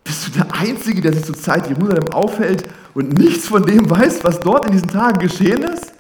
bist 0.03 0.27
du 0.27 0.31
der 0.31 0.48
Einzige, 0.53 1.01
der 1.01 1.13
sich 1.13 1.25
zur 1.25 1.36
Zeit 1.36 1.69
Jerusalem 1.69 2.10
aufhält 2.12 2.63
und 2.93 3.13
nichts 3.17 3.48
von 3.48 3.63
dem 3.63 3.89
weiß, 3.89 4.24
was 4.24 4.39
dort 4.39 4.65
in 4.65 4.72
diesen 4.72 4.89
Tagen 4.89 5.19
geschehen 5.19 5.63
ist? 5.63 5.93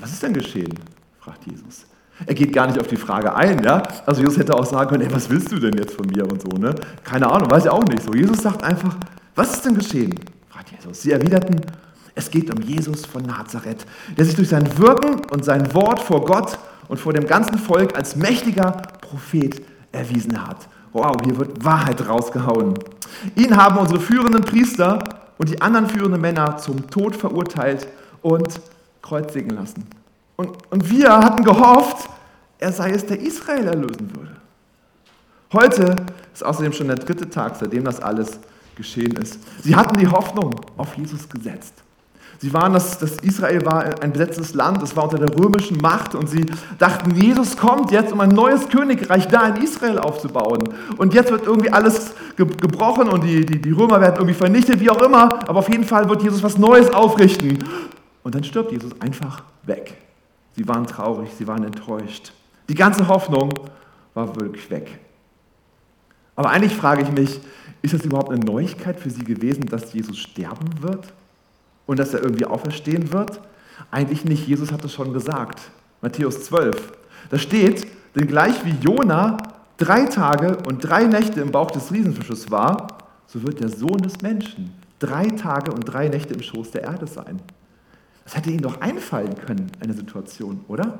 Was 0.00 0.12
ist 0.12 0.22
denn 0.22 0.32
geschehen? 0.32 0.74
fragt 1.20 1.46
Jesus. 1.46 1.86
Er 2.26 2.34
geht 2.34 2.52
gar 2.52 2.66
nicht 2.66 2.78
auf 2.78 2.86
die 2.86 2.96
Frage 2.96 3.34
ein, 3.34 3.62
ja. 3.62 3.82
Also 4.06 4.20
Jesus 4.20 4.38
hätte 4.38 4.54
auch 4.54 4.66
sagen 4.66 4.90
können, 4.90 5.02
ey, 5.02 5.12
was 5.14 5.30
willst 5.30 5.52
du 5.52 5.58
denn 5.58 5.76
jetzt 5.76 5.94
von 5.94 6.06
mir 6.06 6.24
und 6.30 6.42
so, 6.42 6.48
ne? 6.58 6.74
Keine 7.04 7.30
Ahnung, 7.30 7.50
weiß 7.50 7.66
er 7.66 7.72
auch 7.72 7.84
nicht 7.84 8.02
so. 8.02 8.12
Jesus 8.12 8.38
sagt 8.38 8.62
einfach, 8.62 8.96
was 9.34 9.54
ist 9.54 9.64
denn 9.64 9.74
geschehen? 9.74 10.14
fragt 10.48 10.70
Jesus. 10.70 11.02
Sie 11.02 11.12
erwiderten, 11.12 11.60
es 12.14 12.30
geht 12.30 12.54
um 12.54 12.62
Jesus 12.62 13.06
von 13.06 13.22
Nazareth, 13.22 13.86
der 14.16 14.24
sich 14.24 14.34
durch 14.34 14.48
sein 14.48 14.78
Wirken 14.78 15.24
und 15.30 15.44
sein 15.44 15.72
Wort 15.74 16.00
vor 16.00 16.24
Gott 16.24 16.58
und 16.88 16.98
vor 16.98 17.12
dem 17.12 17.26
ganzen 17.26 17.58
Volk 17.58 17.96
als 17.96 18.16
mächtiger 18.16 18.72
Prophet 19.00 19.62
erwiesen 19.92 20.46
hat. 20.46 20.68
Wow, 20.92 21.16
hier 21.24 21.38
wird 21.38 21.64
Wahrheit 21.64 22.06
rausgehauen. 22.06 22.74
Ihn 23.36 23.56
haben 23.56 23.78
unsere 23.78 24.00
führenden 24.00 24.42
Priester 24.42 24.98
und 25.38 25.48
die 25.48 25.60
anderen 25.62 25.88
führenden 25.88 26.20
Männer 26.20 26.56
zum 26.58 26.90
Tod 26.90 27.16
verurteilt 27.16 27.86
und 28.22 28.60
kreuzigen 29.02 29.50
lassen. 29.50 29.86
Und, 30.36 30.56
und 30.70 30.90
wir 30.90 31.10
hatten 31.10 31.44
gehofft, 31.44 32.08
er 32.58 32.72
sei 32.72 32.90
es, 32.90 33.06
der 33.06 33.20
Israel 33.20 33.66
erlösen 33.66 34.14
würde. 34.14 34.36
Heute 35.52 35.96
ist 36.32 36.44
außerdem 36.44 36.72
schon 36.72 36.86
der 36.86 36.96
dritte 36.96 37.28
Tag, 37.28 37.56
seitdem 37.58 37.84
das 37.84 38.00
alles 38.00 38.38
geschehen 38.76 39.16
ist. 39.16 39.38
Sie 39.62 39.74
hatten 39.74 39.98
die 39.98 40.06
Hoffnung 40.06 40.54
auf 40.76 40.96
Jesus 40.96 41.28
gesetzt. 41.28 41.74
Sie 42.38 42.54
waren, 42.54 42.72
das, 42.72 42.98
das 42.98 43.16
Israel 43.18 43.66
war 43.66 44.02
ein 44.02 44.12
besetztes 44.12 44.54
Land, 44.54 44.82
es 44.82 44.96
war 44.96 45.04
unter 45.04 45.18
der 45.18 45.38
römischen 45.38 45.76
Macht 45.76 46.14
und 46.14 46.26
sie 46.26 46.46
dachten, 46.78 47.14
Jesus 47.14 47.54
kommt 47.54 47.90
jetzt, 47.90 48.14
um 48.14 48.20
ein 48.20 48.30
neues 48.30 48.66
Königreich 48.70 49.28
da 49.28 49.48
in 49.48 49.62
Israel 49.62 49.98
aufzubauen. 49.98 50.70
Und 50.96 51.12
jetzt 51.12 51.30
wird 51.30 51.44
irgendwie 51.44 51.70
alles 51.70 52.14
gebrochen 52.36 53.10
und 53.10 53.24
die, 53.24 53.44
die, 53.44 53.60
die 53.60 53.72
Römer 53.72 54.00
werden 54.00 54.14
irgendwie 54.16 54.34
vernichtet, 54.34 54.80
wie 54.80 54.88
auch 54.88 55.02
immer, 55.02 55.24
aber 55.46 55.58
auf 55.58 55.68
jeden 55.68 55.84
Fall 55.84 56.08
wird 56.08 56.22
Jesus 56.22 56.42
was 56.42 56.56
Neues 56.56 56.90
aufrichten. 56.90 57.58
Und 58.22 58.34
dann 58.34 58.44
stirbt 58.44 58.72
Jesus 58.72 59.00
einfach 59.00 59.42
weg. 59.62 59.96
Sie 60.56 60.66
waren 60.68 60.86
traurig, 60.86 61.30
sie 61.36 61.46
waren 61.46 61.64
enttäuscht. 61.64 62.32
Die 62.68 62.74
ganze 62.74 63.08
Hoffnung 63.08 63.52
war 64.14 64.36
wirklich 64.36 64.70
weg. 64.70 64.98
Aber 66.36 66.50
eigentlich 66.50 66.74
frage 66.74 67.02
ich 67.02 67.10
mich, 67.10 67.40
ist 67.82 67.94
das 67.94 68.04
überhaupt 68.04 68.30
eine 68.30 68.44
Neuigkeit 68.44 68.98
für 68.98 69.10
sie 69.10 69.24
gewesen, 69.24 69.66
dass 69.66 69.92
Jesus 69.92 70.18
sterben 70.18 70.82
wird 70.82 71.12
und 71.86 71.98
dass 71.98 72.14
er 72.14 72.22
irgendwie 72.22 72.44
auferstehen 72.44 73.12
wird? 73.12 73.40
Eigentlich 73.90 74.24
nicht, 74.24 74.46
Jesus 74.46 74.70
hat 74.72 74.84
es 74.84 74.92
schon 74.92 75.12
gesagt. 75.12 75.60
Matthäus 76.02 76.44
12. 76.44 76.92
Da 77.30 77.38
steht, 77.38 77.86
denn 78.14 78.26
gleich 78.26 78.64
wie 78.64 78.74
Jona 78.82 79.38
drei 79.76 80.04
Tage 80.06 80.58
und 80.66 80.80
drei 80.80 81.04
Nächte 81.04 81.40
im 81.40 81.52
Bauch 81.52 81.70
des 81.70 81.90
Riesenfisches 81.90 82.50
war, 82.50 82.88
so 83.26 83.42
wird 83.42 83.60
der 83.60 83.68
Sohn 83.68 83.98
des 83.98 84.20
Menschen 84.20 84.74
drei 84.98 85.26
Tage 85.28 85.72
und 85.72 85.84
drei 85.84 86.08
Nächte 86.08 86.34
im 86.34 86.42
Schoß 86.42 86.72
der 86.72 86.82
Erde 86.82 87.06
sein. 87.06 87.40
Das 88.24 88.36
hätte 88.36 88.50
ihnen 88.50 88.62
doch 88.62 88.80
einfallen 88.80 89.34
können, 89.46 89.70
eine 89.80 89.92
Situation, 89.92 90.64
oder? 90.68 90.98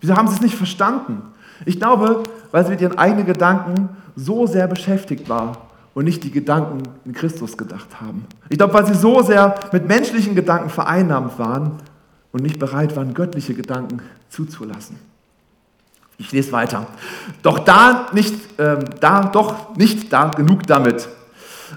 Wieso 0.00 0.16
haben 0.16 0.28
sie 0.28 0.34
es 0.34 0.40
nicht 0.40 0.56
verstanden? 0.56 1.22
Ich 1.64 1.78
glaube, 1.78 2.22
weil 2.52 2.64
sie 2.64 2.72
mit 2.72 2.80
ihren 2.80 2.98
eigenen 2.98 3.26
Gedanken 3.26 3.88
so 4.14 4.46
sehr 4.46 4.66
beschäftigt 4.66 5.28
war 5.28 5.68
und 5.94 6.04
nicht 6.04 6.22
die 6.24 6.30
Gedanken 6.30 6.82
in 7.04 7.12
Christus 7.12 7.56
gedacht 7.56 8.00
haben. 8.00 8.26
Ich 8.50 8.58
glaube, 8.58 8.74
weil 8.74 8.86
sie 8.86 8.94
so 8.94 9.22
sehr 9.22 9.54
mit 9.72 9.88
menschlichen 9.88 10.34
Gedanken 10.34 10.68
vereinnahmt 10.68 11.38
waren 11.38 11.78
und 12.32 12.42
nicht 12.42 12.58
bereit 12.58 12.94
waren, 12.96 13.14
göttliche 13.14 13.54
Gedanken 13.54 14.00
zuzulassen. 14.28 14.98
Ich 16.18 16.32
lese 16.32 16.52
weiter. 16.52 16.86
Doch 17.42 17.60
da 17.60 18.08
nicht, 18.12 18.58
äh, 18.58 18.78
da 19.00 19.24
doch 19.24 19.76
nicht 19.76 20.12
da 20.12 20.28
genug 20.28 20.66
damit. 20.66 21.08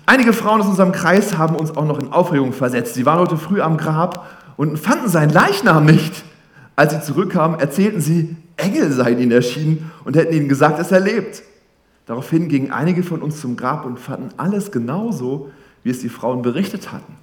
Einige 0.06 0.34
Frauen 0.34 0.62
aus 0.62 0.68
unserem 0.68 0.92
Kreis 0.92 1.38
haben 1.38 1.56
uns 1.56 1.76
auch 1.76 1.86
noch 1.86 2.00
in 2.00 2.12
Aufregung 2.12 2.54
versetzt. 2.54 2.94
Sie 2.94 3.06
waren 3.06 3.20
heute 3.20 3.38
früh 3.38 3.62
am 3.62 3.78
Grab 3.78 4.28
und 4.58 4.78
fanden 4.78 5.10
seinen 5.10 5.32
Leichnam 5.32 5.86
nicht. 5.86 6.24
Als 6.76 6.94
sie 6.94 7.02
zurückkamen, 7.02 7.60
erzählten 7.60 8.02
sie, 8.02 8.38
Engel 8.56 8.92
seien 8.92 9.20
ihnen 9.20 9.32
erschienen 9.32 9.92
und 10.04 10.16
hätten 10.16 10.34
ihnen 10.34 10.50
gesagt, 10.50 10.80
dass 10.80 10.92
er 10.92 11.00
lebt. 11.00 11.44
Daraufhin 12.06 12.50
gingen 12.50 12.72
einige 12.72 13.04
von 13.04 13.22
uns 13.22 13.40
zum 13.40 13.56
Grab 13.56 13.86
und 13.86 14.00
fanden 14.00 14.30
alles 14.38 14.72
genauso, 14.72 15.52
wie 15.84 15.92
es 15.92 16.00
die 16.00 16.10
Frauen 16.10 16.42
berichtet 16.42 16.92
hatten. 16.92 17.16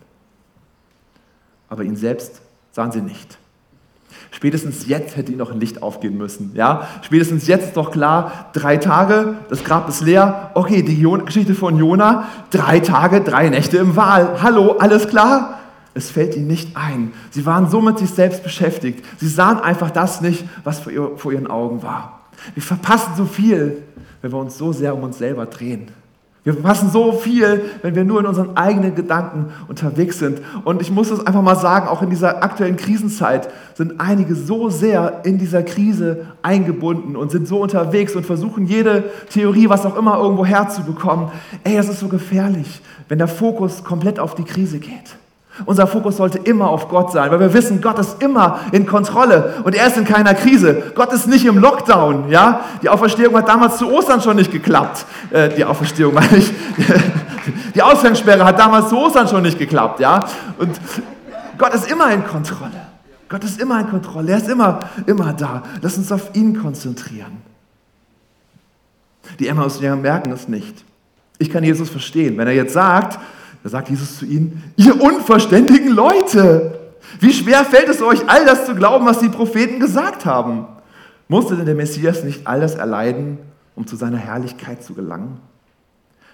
Aber 1.68 1.84
ihn 1.84 1.96
selbst 1.96 2.40
sahen 2.72 2.92
sie 2.92 3.02
nicht. 3.02 3.38
Spätestens 4.30 4.86
jetzt 4.86 5.16
hätte 5.16 5.32
ihm 5.32 5.38
noch 5.38 5.50
ein 5.50 5.60
Licht 5.60 5.82
aufgehen 5.82 6.16
müssen. 6.16 6.52
Ja? 6.54 6.88
Spätestens 7.02 7.46
jetzt 7.46 7.68
ist 7.68 7.76
doch 7.76 7.90
klar, 7.90 8.50
drei 8.52 8.76
Tage, 8.76 9.36
das 9.48 9.64
Grab 9.64 9.88
ist 9.88 10.02
leer. 10.02 10.50
Okay, 10.54 10.82
die 10.82 11.00
Geschichte 11.24 11.54
von 11.54 11.78
Jona, 11.78 12.28
drei 12.50 12.80
Tage, 12.80 13.22
drei 13.22 13.48
Nächte 13.48 13.78
im 13.78 13.96
Wal. 13.96 14.42
Hallo, 14.42 14.76
alles 14.78 15.08
klar? 15.08 15.60
Es 15.94 16.10
fällt 16.10 16.36
ihnen 16.36 16.46
nicht 16.46 16.76
ein. 16.76 17.14
Sie 17.30 17.46
waren 17.46 17.70
so 17.70 17.80
mit 17.80 17.98
sich 17.98 18.10
selbst 18.10 18.42
beschäftigt. 18.42 19.02
Sie 19.16 19.28
sahen 19.28 19.58
einfach 19.58 19.90
das 19.90 20.20
nicht, 20.20 20.44
was 20.62 20.80
vor, 20.80 20.92
ihr, 20.92 21.12
vor 21.16 21.32
ihren 21.32 21.46
Augen 21.46 21.82
war. 21.82 22.20
Wir 22.54 22.62
verpassen 22.62 23.12
so 23.16 23.24
viel, 23.24 23.82
wenn 24.20 24.30
wir 24.30 24.38
uns 24.38 24.58
so 24.58 24.72
sehr 24.72 24.94
um 24.94 25.02
uns 25.04 25.16
selber 25.16 25.46
drehen. 25.46 25.88
Wir 26.46 26.52
verpassen 26.52 26.90
so 26.90 27.10
viel, 27.10 27.64
wenn 27.82 27.96
wir 27.96 28.04
nur 28.04 28.20
in 28.20 28.26
unseren 28.26 28.56
eigenen 28.56 28.94
Gedanken 28.94 29.46
unterwegs 29.66 30.20
sind. 30.20 30.40
Und 30.62 30.80
ich 30.80 30.92
muss 30.92 31.10
es 31.10 31.26
einfach 31.26 31.42
mal 31.42 31.56
sagen, 31.56 31.88
auch 31.88 32.02
in 32.02 32.10
dieser 32.10 32.44
aktuellen 32.44 32.76
Krisenzeit 32.76 33.48
sind 33.74 34.00
einige 34.00 34.36
so 34.36 34.70
sehr 34.70 35.22
in 35.24 35.38
dieser 35.38 35.64
Krise 35.64 36.26
eingebunden 36.42 37.16
und 37.16 37.32
sind 37.32 37.48
so 37.48 37.60
unterwegs 37.60 38.14
und 38.14 38.24
versuchen 38.24 38.64
jede 38.64 39.10
Theorie, 39.28 39.68
was 39.68 39.84
auch 39.84 39.96
immer, 39.96 40.18
irgendwo 40.18 40.46
herzubekommen. 40.46 41.30
Ey, 41.64 41.76
das 41.76 41.88
ist 41.88 41.98
so 41.98 42.06
gefährlich, 42.06 42.80
wenn 43.08 43.18
der 43.18 43.26
Fokus 43.26 43.82
komplett 43.82 44.20
auf 44.20 44.36
die 44.36 44.44
Krise 44.44 44.78
geht. 44.78 45.16
Unser 45.64 45.86
Fokus 45.86 46.18
sollte 46.18 46.38
immer 46.38 46.68
auf 46.68 46.88
Gott 46.88 47.12
sein, 47.12 47.30
weil 47.30 47.40
wir 47.40 47.52
wissen, 47.54 47.80
Gott 47.80 47.98
ist 47.98 48.22
immer 48.22 48.60
in 48.72 48.86
Kontrolle 48.86 49.54
und 49.64 49.74
er 49.74 49.86
ist 49.86 49.96
in 49.96 50.04
keiner 50.04 50.34
Krise. 50.34 50.92
Gott 50.94 51.12
ist 51.12 51.26
nicht 51.26 51.46
im 51.46 51.58
Lockdown. 51.58 52.28
Ja? 52.28 52.60
Die 52.82 52.88
Auferstehung 52.88 53.34
hat 53.36 53.48
damals 53.48 53.78
zu 53.78 53.90
Ostern 53.90 54.20
schon 54.20 54.36
nicht 54.36 54.52
geklappt. 54.52 55.06
Äh, 55.30 55.48
die 55.50 55.64
Auferstehung 55.64 56.14
meine 56.14 56.36
ich. 56.36 56.52
Die 57.74 57.82
Ausgangssperre 57.82 58.44
hat 58.44 58.58
damals 58.58 58.88
zu 58.88 58.98
Ostern 58.98 59.28
schon 59.28 59.42
nicht 59.42 59.58
geklappt. 59.58 60.00
Ja? 60.00 60.24
Und 60.58 60.80
Gott 61.58 61.72
ist 61.74 61.90
immer 61.90 62.10
in 62.12 62.26
Kontrolle. 62.26 62.86
Gott 63.28 63.44
ist 63.44 63.60
immer 63.60 63.80
in 63.80 63.88
Kontrolle. 63.88 64.32
Er 64.32 64.38
ist 64.38 64.48
immer, 64.48 64.80
immer 65.06 65.32
da. 65.32 65.62
Lass 65.80 65.96
uns 65.96 66.10
auf 66.12 66.34
ihn 66.34 66.60
konzentrieren. 66.60 67.42
Die 69.38 69.48
Emmaus-Jünger 69.48 69.96
merken 69.96 70.32
es 70.32 70.48
nicht. 70.48 70.84
Ich 71.38 71.50
kann 71.50 71.64
Jesus 71.64 71.90
verstehen. 71.90 72.36
Wenn 72.38 72.46
er 72.46 72.54
jetzt 72.54 72.72
sagt, 72.72 73.18
da 73.66 73.70
sagt 73.70 73.90
Jesus 73.90 74.16
zu 74.20 74.24
ihnen, 74.24 74.62
ihr 74.76 75.02
unverständigen 75.02 75.88
Leute, 75.88 76.78
wie 77.18 77.32
schwer 77.32 77.64
fällt 77.64 77.88
es 77.88 78.00
euch, 78.00 78.20
all 78.28 78.44
das 78.44 78.64
zu 78.64 78.76
glauben, 78.76 79.06
was 79.06 79.18
die 79.18 79.28
Propheten 79.28 79.80
gesagt 79.80 80.24
haben? 80.24 80.68
Musste 81.26 81.56
denn 81.56 81.66
der 81.66 81.74
Messias 81.74 82.22
nicht 82.22 82.46
all 82.46 82.60
das 82.60 82.76
erleiden, 82.76 83.38
um 83.74 83.84
zu 83.84 83.96
seiner 83.96 84.18
Herrlichkeit 84.18 84.84
zu 84.84 84.94
gelangen? 84.94 85.40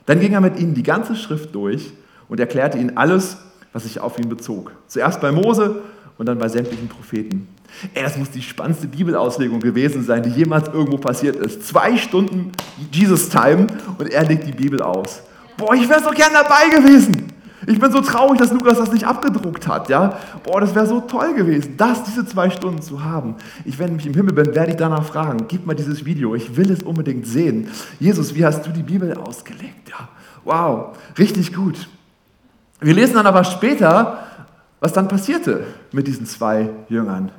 Dann 0.04 0.20
ging 0.20 0.34
er 0.34 0.42
mit 0.42 0.58
ihnen 0.58 0.74
die 0.74 0.82
ganze 0.82 1.16
Schrift 1.16 1.54
durch 1.54 1.94
und 2.28 2.38
erklärte 2.38 2.76
ihnen 2.76 2.98
alles, 2.98 3.38
was 3.72 3.84
sich 3.84 3.98
auf 3.98 4.18
ihn 4.18 4.28
bezog. 4.28 4.72
Zuerst 4.86 5.18
bei 5.22 5.32
Mose 5.32 5.76
und 6.18 6.26
dann 6.26 6.36
bei 6.36 6.48
sämtlichen 6.48 6.88
Propheten. 6.88 7.48
Ey, 7.94 8.02
das 8.02 8.18
muss 8.18 8.30
die 8.30 8.42
spannendste 8.42 8.88
Bibelauslegung 8.88 9.60
gewesen 9.60 10.04
sein, 10.04 10.22
die 10.22 10.28
jemals 10.28 10.68
irgendwo 10.68 10.98
passiert 10.98 11.36
ist. 11.36 11.66
Zwei 11.66 11.96
Stunden 11.96 12.52
Jesus-Time 12.90 13.68
und 13.96 14.10
er 14.10 14.24
legt 14.24 14.46
die 14.46 14.52
Bibel 14.52 14.82
aus. 14.82 15.22
Boah, 15.56 15.74
ich 15.74 15.88
wäre 15.88 16.02
so 16.02 16.10
gern 16.10 16.32
dabei 16.32 16.68
gewesen. 16.76 17.31
Ich 17.66 17.78
bin 17.78 17.92
so 17.92 18.00
traurig, 18.00 18.38
dass 18.38 18.52
Lukas 18.52 18.78
das 18.78 18.92
nicht 18.92 19.06
abgedruckt 19.06 19.68
hat. 19.68 19.88
Ja? 19.88 20.18
Boah, 20.42 20.60
das 20.60 20.74
wäre 20.74 20.86
so 20.86 21.00
toll 21.00 21.34
gewesen, 21.34 21.74
das, 21.76 22.02
diese 22.04 22.26
zwei 22.26 22.50
Stunden 22.50 22.82
zu 22.82 23.04
haben. 23.04 23.36
Ich, 23.64 23.78
wenn 23.78 23.96
ich 23.96 24.06
im 24.06 24.14
Himmel 24.14 24.34
bin, 24.34 24.54
werde 24.54 24.72
ich 24.72 24.76
danach 24.76 25.04
fragen, 25.04 25.46
gib 25.48 25.66
mal 25.66 25.74
dieses 25.74 26.04
Video, 26.04 26.34
ich 26.34 26.56
will 26.56 26.70
es 26.70 26.82
unbedingt 26.82 27.26
sehen. 27.26 27.68
Jesus, 28.00 28.34
wie 28.34 28.44
hast 28.44 28.66
du 28.66 28.70
die 28.70 28.82
Bibel 28.82 29.14
ausgelegt? 29.14 29.90
Ja, 29.90 30.08
wow, 30.44 30.96
richtig 31.18 31.54
gut. 31.54 31.88
Wir 32.80 32.94
lesen 32.94 33.14
dann 33.14 33.26
aber 33.26 33.44
später, 33.44 34.26
was 34.80 34.92
dann 34.92 35.06
passierte 35.06 35.64
mit 35.92 36.08
diesen 36.08 36.26
zwei 36.26 36.68
Jüngern. 36.88 37.30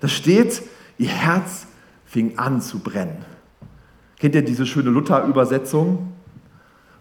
Da 0.00 0.08
steht, 0.08 0.62
ihr 0.98 1.08
Herz 1.08 1.66
fing 2.06 2.36
an 2.38 2.60
zu 2.60 2.80
brennen. 2.80 3.24
Kennt 4.18 4.34
ihr 4.34 4.42
diese 4.42 4.66
schöne 4.66 4.90
Luther-Übersetzung? 4.90 6.12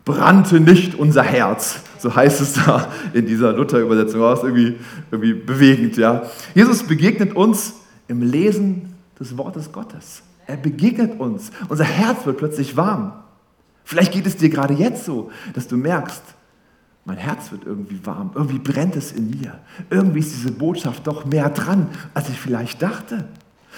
Brannte 0.06 0.60
nicht 0.60 0.96
unser 0.96 1.24
Herz. 1.24 1.82
So 2.00 2.16
heißt 2.16 2.42
es 2.42 2.54
da 2.54 2.88
in 3.14 3.26
dieser 3.26 3.54
Luther-Übersetzung. 3.54 4.22
Das 4.22 4.40
ist 4.40 4.46
irgendwie, 4.46 4.78
irgendwie 5.12 5.34
bewegend. 5.34 5.98
Ja. 5.98 6.24
Jesus 6.56 6.84
begegnet 6.84 7.36
uns 7.36 7.74
im 8.08 8.22
Lesen 8.22 8.96
des 9.20 9.38
Wortes 9.38 9.72
Gottes. 9.72 10.24
Er 10.48 10.58
begegnet 10.58 11.20
uns. 11.20 11.52
Unser 11.68 11.84
Herz 11.84 12.26
wird 12.26 12.38
plötzlich 12.38 12.76
warm. 12.76 13.14
Vielleicht 13.84 14.14
geht 14.14 14.26
es 14.26 14.38
dir 14.38 14.50
gerade 14.50 14.74
jetzt 14.74 15.06
so, 15.06 15.32
dass 15.54 15.68
du 15.68 15.78
merkst, 15.78 16.24
mein 17.06 17.18
Herz 17.18 17.52
wird 17.52 17.66
irgendwie 17.66 18.00
warm. 18.06 18.32
Irgendwie 18.36 18.60
brennt 18.60 18.96
es 18.96 19.12
in 19.12 19.30
mir. 19.30 19.60
Irgendwie 19.90 20.20
ist 20.20 20.32
diese 20.32 20.52
Botschaft 20.52 21.08
doch 21.08 21.26
mehr 21.26 21.50
dran, 21.50 21.88
als 22.14 22.30
ich 22.30 22.40
vielleicht 22.40 22.82
dachte. 22.82 23.28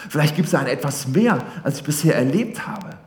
Vielleicht 0.10 0.36
gibt 0.36 0.48
es 0.48 0.56
ein 0.56 0.68
etwas 0.68 1.08
mehr, 1.08 1.40
als 1.64 1.78
ich 1.78 1.84
bisher 1.84 2.16
erlebt 2.16 2.68
habe. 2.68 2.98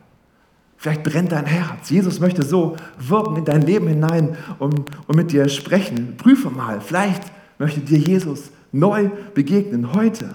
Vielleicht 0.85 1.01
brennt 1.01 1.31
dein 1.31 1.47
Herz. 1.47 1.89
Jesus 1.89 2.19
möchte 2.19 2.43
so 2.43 2.77
wirken 2.99 3.37
in 3.37 3.45
dein 3.45 3.63
Leben 3.63 3.87
hinein 3.87 4.37
und, 4.59 4.91
und 5.07 5.15
mit 5.15 5.31
dir 5.31 5.49
sprechen. 5.49 6.15
Prüfe 6.15 6.51
mal, 6.51 6.79
vielleicht 6.79 7.23
möchte 7.57 7.79
dir 7.79 7.97
Jesus 7.97 8.51
neu 8.71 9.09
begegnen 9.33 9.93
heute. 9.95 10.29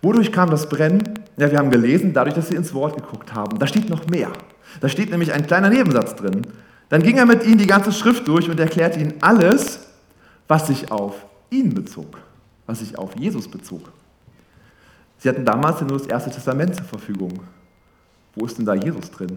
Wodurch 0.00 0.30
kam 0.30 0.48
das 0.48 0.68
Brennen? 0.68 1.02
Ja, 1.36 1.50
wir 1.50 1.58
haben 1.58 1.72
gelesen, 1.72 2.12
dadurch, 2.12 2.36
dass 2.36 2.50
sie 2.50 2.54
ins 2.54 2.72
Wort 2.72 2.94
geguckt 2.94 3.34
haben. 3.34 3.58
Da 3.58 3.66
steht 3.66 3.90
noch 3.90 4.06
mehr. 4.06 4.30
Da 4.80 4.88
steht 4.88 5.10
nämlich 5.10 5.32
ein 5.32 5.44
kleiner 5.44 5.68
Nebensatz 5.68 6.14
drin. 6.14 6.46
Dann 6.88 7.02
ging 7.02 7.16
er 7.16 7.26
mit 7.26 7.44
ihnen 7.44 7.58
die 7.58 7.66
ganze 7.66 7.90
Schrift 7.90 8.28
durch 8.28 8.48
und 8.48 8.60
erklärte 8.60 9.00
ihnen 9.00 9.14
alles, 9.22 9.88
was 10.46 10.68
sich 10.68 10.88
auf 10.92 11.16
ihn 11.50 11.74
bezog, 11.74 12.16
was 12.66 12.78
sich 12.78 12.96
auf 12.96 13.16
Jesus 13.16 13.48
bezog. 13.48 13.90
Sie 15.18 15.28
hatten 15.28 15.44
damals 15.44 15.80
ja 15.80 15.86
nur 15.88 15.98
das 15.98 16.06
Erste 16.06 16.30
Testament 16.30 16.76
zur 16.76 16.86
Verfügung. 16.86 17.40
Wo 18.34 18.46
ist 18.46 18.58
denn 18.58 18.64
da 18.64 18.74
Jesus 18.74 19.10
drin? 19.10 19.36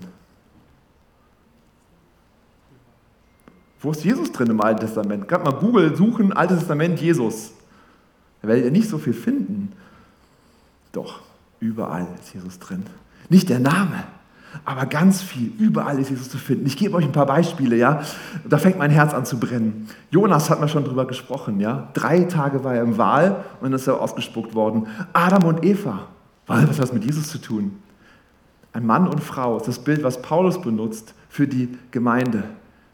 Wo 3.82 3.92
ist 3.92 4.04
Jesus 4.04 4.32
drin 4.32 4.50
im 4.50 4.62
Alten 4.62 4.82
Testament? 4.82 5.28
Gerade 5.28 5.44
mal 5.44 5.60
Google 5.60 5.96
suchen, 5.96 6.34
Altes 6.34 6.60
Testament 6.60 7.00
Jesus. 7.00 7.52
Da 8.42 8.48
werdet 8.48 8.66
ihr 8.66 8.72
nicht 8.72 8.90
so 8.90 8.98
viel 8.98 9.14
finden. 9.14 9.74
Doch, 10.92 11.20
überall 11.60 12.08
ist 12.20 12.34
Jesus 12.34 12.58
drin. 12.58 12.84
Nicht 13.30 13.50
der 13.50 13.60
Name, 13.60 14.06
aber 14.64 14.86
ganz 14.86 15.22
viel. 15.22 15.52
Überall 15.60 16.00
ist 16.00 16.10
Jesus 16.10 16.30
zu 16.30 16.38
finden. 16.38 16.66
Ich 16.66 16.78
gebe 16.78 16.96
euch 16.96 17.06
ein 17.06 17.12
paar 17.12 17.26
Beispiele, 17.26 17.76
ja. 17.76 18.02
Da 18.48 18.58
fängt 18.58 18.78
mein 18.78 18.92
Herz 18.92 19.14
an 19.14 19.26
zu 19.26 19.40
brennen. 19.40 19.90
Jonas 20.10 20.50
hat 20.50 20.62
mir 20.62 20.70
schon 20.70 20.86
drüber 20.86 21.06
gesprochen, 21.06 21.60
ja. 21.60 21.90
Drei 21.94 22.24
Tage 22.24 22.64
war 22.64 22.76
er 22.76 22.84
im 22.84 22.98
Wahl 22.98 23.44
und 23.60 23.64
dann 23.64 23.74
ist 23.74 23.88
er 23.88 24.00
ausgespuckt 24.00 24.56
worden. 24.56 24.88
Adam 25.12 25.44
und 25.44 25.66
Eva. 25.66 26.08
Was 26.48 26.62
hat 26.62 26.80
das 26.80 26.94
mit 26.94 27.04
Jesus 27.04 27.28
zu 27.28 27.40
tun? 27.40 27.84
Ein 28.76 28.86
Mann 28.86 29.08
und 29.08 29.24
Frau 29.24 29.56
ist 29.56 29.70
das 29.70 29.80
Bild, 29.80 30.04
was 30.04 30.22
Paulus 30.22 30.60
benutzt 30.60 31.14
für 31.30 31.48
die 31.48 31.78
Gemeinde. 31.92 32.44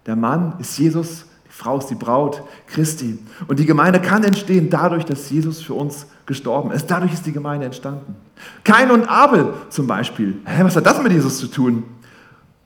Der 0.06 0.16
Mann 0.16 0.54
ist 0.60 0.78
Jesus, 0.78 1.26
die 1.48 1.52
Frau 1.52 1.80
ist 1.80 1.88
die 1.88 1.96
Braut 1.96 2.44
Christi. 2.68 3.18
Und 3.48 3.58
die 3.58 3.66
Gemeinde 3.66 4.00
kann 4.00 4.24
entstehen 4.24 4.70
dadurch, 4.70 5.06
dass 5.06 5.32
Jesus 5.32 5.60
für 5.60 5.74
uns 5.74 6.06
gestorben 6.28 6.70
ist. 6.70 6.86
Dadurch 6.86 7.14
ist 7.14 7.26
die 7.26 7.32
Gemeinde 7.32 7.66
entstanden. 7.66 8.16
Kain 8.64 8.92
und 8.92 9.10
Abel 9.10 9.56
zum 9.70 9.88
Beispiel. 9.88 10.40
Hä, 10.46 10.64
was 10.64 10.76
hat 10.76 10.86
das 10.86 11.02
mit 11.02 11.14
Jesus 11.14 11.40
zu 11.40 11.48
tun? 11.48 11.84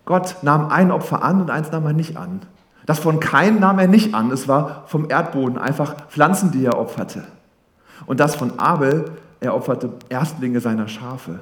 Gott 0.03 0.35
nahm 0.41 0.67
ein 0.67 0.91
Opfer 0.91 1.23
an 1.23 1.39
und 1.39 1.49
eins 1.49 1.71
nahm 1.71 1.85
er 1.85 1.93
nicht 1.93 2.17
an. 2.17 2.41
Das 2.85 2.99
von 2.99 3.21
Kain 3.21 3.61
nahm 3.61 3.79
er 3.79 3.87
nicht 3.87 4.13
an. 4.13 4.29
Es 4.29 4.49
war 4.49 4.83
vom 4.87 5.09
Erdboden 5.09 5.57
einfach 5.57 6.09
Pflanzen, 6.09 6.51
die 6.51 6.65
er 6.65 6.77
opferte. 6.77 7.23
Und 8.07 8.19
das 8.19 8.35
von 8.35 8.59
Abel, 8.59 9.05
er 9.39 9.55
opferte 9.55 9.93
Erstlinge 10.09 10.59
seiner 10.59 10.89
Schafe. 10.89 11.39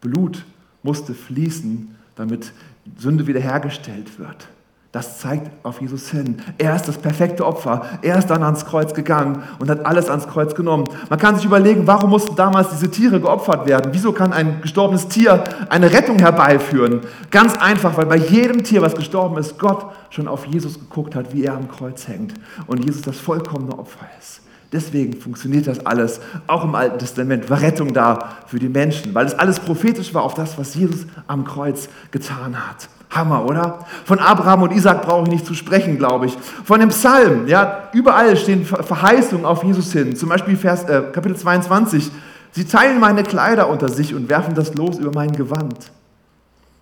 Blut 0.00 0.46
musste 0.82 1.14
fließen, 1.14 1.94
damit 2.16 2.52
Sünde 2.98 3.26
wiederhergestellt 3.26 4.18
wird. 4.18 4.48
Das 4.92 5.20
zeigt 5.20 5.48
auf 5.64 5.80
Jesus 5.80 6.10
hin. 6.10 6.42
Er 6.58 6.74
ist 6.74 6.88
das 6.88 6.98
perfekte 6.98 7.46
Opfer. 7.46 8.00
Er 8.02 8.18
ist 8.18 8.26
dann 8.26 8.42
ans 8.42 8.66
Kreuz 8.66 8.92
gegangen 8.92 9.44
und 9.60 9.70
hat 9.70 9.86
alles 9.86 10.10
ans 10.10 10.26
Kreuz 10.26 10.52
genommen. 10.56 10.88
Man 11.08 11.18
kann 11.18 11.36
sich 11.36 11.44
überlegen, 11.44 11.86
warum 11.86 12.10
mussten 12.10 12.34
damals 12.34 12.70
diese 12.70 12.90
Tiere 12.90 13.20
geopfert 13.20 13.66
werden? 13.66 13.92
Wieso 13.94 14.10
kann 14.10 14.32
ein 14.32 14.60
gestorbenes 14.62 15.06
Tier 15.06 15.44
eine 15.68 15.92
Rettung 15.92 16.18
herbeiführen? 16.18 17.02
Ganz 17.30 17.54
einfach, 17.56 17.96
weil 17.96 18.06
bei 18.06 18.16
jedem 18.16 18.64
Tier, 18.64 18.82
was 18.82 18.96
gestorben 18.96 19.38
ist, 19.38 19.60
Gott 19.60 19.86
schon 20.10 20.26
auf 20.26 20.44
Jesus 20.46 20.80
geguckt 20.80 21.14
hat, 21.14 21.32
wie 21.32 21.44
er 21.44 21.54
am 21.54 21.70
Kreuz 21.70 22.08
hängt 22.08 22.34
und 22.66 22.84
Jesus 22.84 23.02
das 23.02 23.16
vollkommene 23.16 23.78
Opfer 23.78 24.08
ist. 24.18 24.40
Deswegen 24.72 25.20
funktioniert 25.20 25.66
das 25.66 25.84
alles. 25.84 26.20
Auch 26.46 26.64
im 26.64 26.74
Alten 26.74 26.98
Testament 26.98 27.50
war 27.50 27.60
Rettung 27.60 27.92
da 27.92 28.36
für 28.46 28.58
die 28.58 28.68
Menschen, 28.68 29.14
weil 29.14 29.26
es 29.26 29.34
alles 29.34 29.58
prophetisch 29.58 30.14
war 30.14 30.22
auf 30.22 30.34
das, 30.34 30.56
was 30.58 30.74
Jesus 30.74 31.06
am 31.26 31.44
Kreuz 31.44 31.88
getan 32.12 32.54
hat. 32.54 32.88
Hammer, 33.10 33.44
oder? 33.44 33.80
Von 34.04 34.20
Abraham 34.20 34.62
und 34.62 34.72
Isaac 34.72 35.02
brauche 35.02 35.24
ich 35.24 35.30
nicht 35.30 35.46
zu 35.46 35.54
sprechen, 35.54 35.98
glaube 35.98 36.26
ich. 36.26 36.38
Von 36.64 36.78
dem 36.78 36.90
Psalm, 36.90 37.48
ja, 37.48 37.88
überall 37.92 38.36
stehen 38.36 38.64
Verheißungen 38.64 39.44
auf 39.44 39.64
Jesus 39.64 39.92
hin. 39.92 40.14
Zum 40.14 40.28
Beispiel 40.28 40.56
Vers, 40.56 40.84
äh, 40.84 41.02
Kapitel 41.12 41.36
22. 41.36 42.10
Sie 42.52 42.64
teilen 42.64 43.00
meine 43.00 43.24
Kleider 43.24 43.68
unter 43.68 43.88
sich 43.88 44.14
und 44.14 44.28
werfen 44.28 44.54
das 44.54 44.74
Los 44.74 44.98
über 44.98 45.10
mein 45.12 45.32
Gewand. 45.32 45.90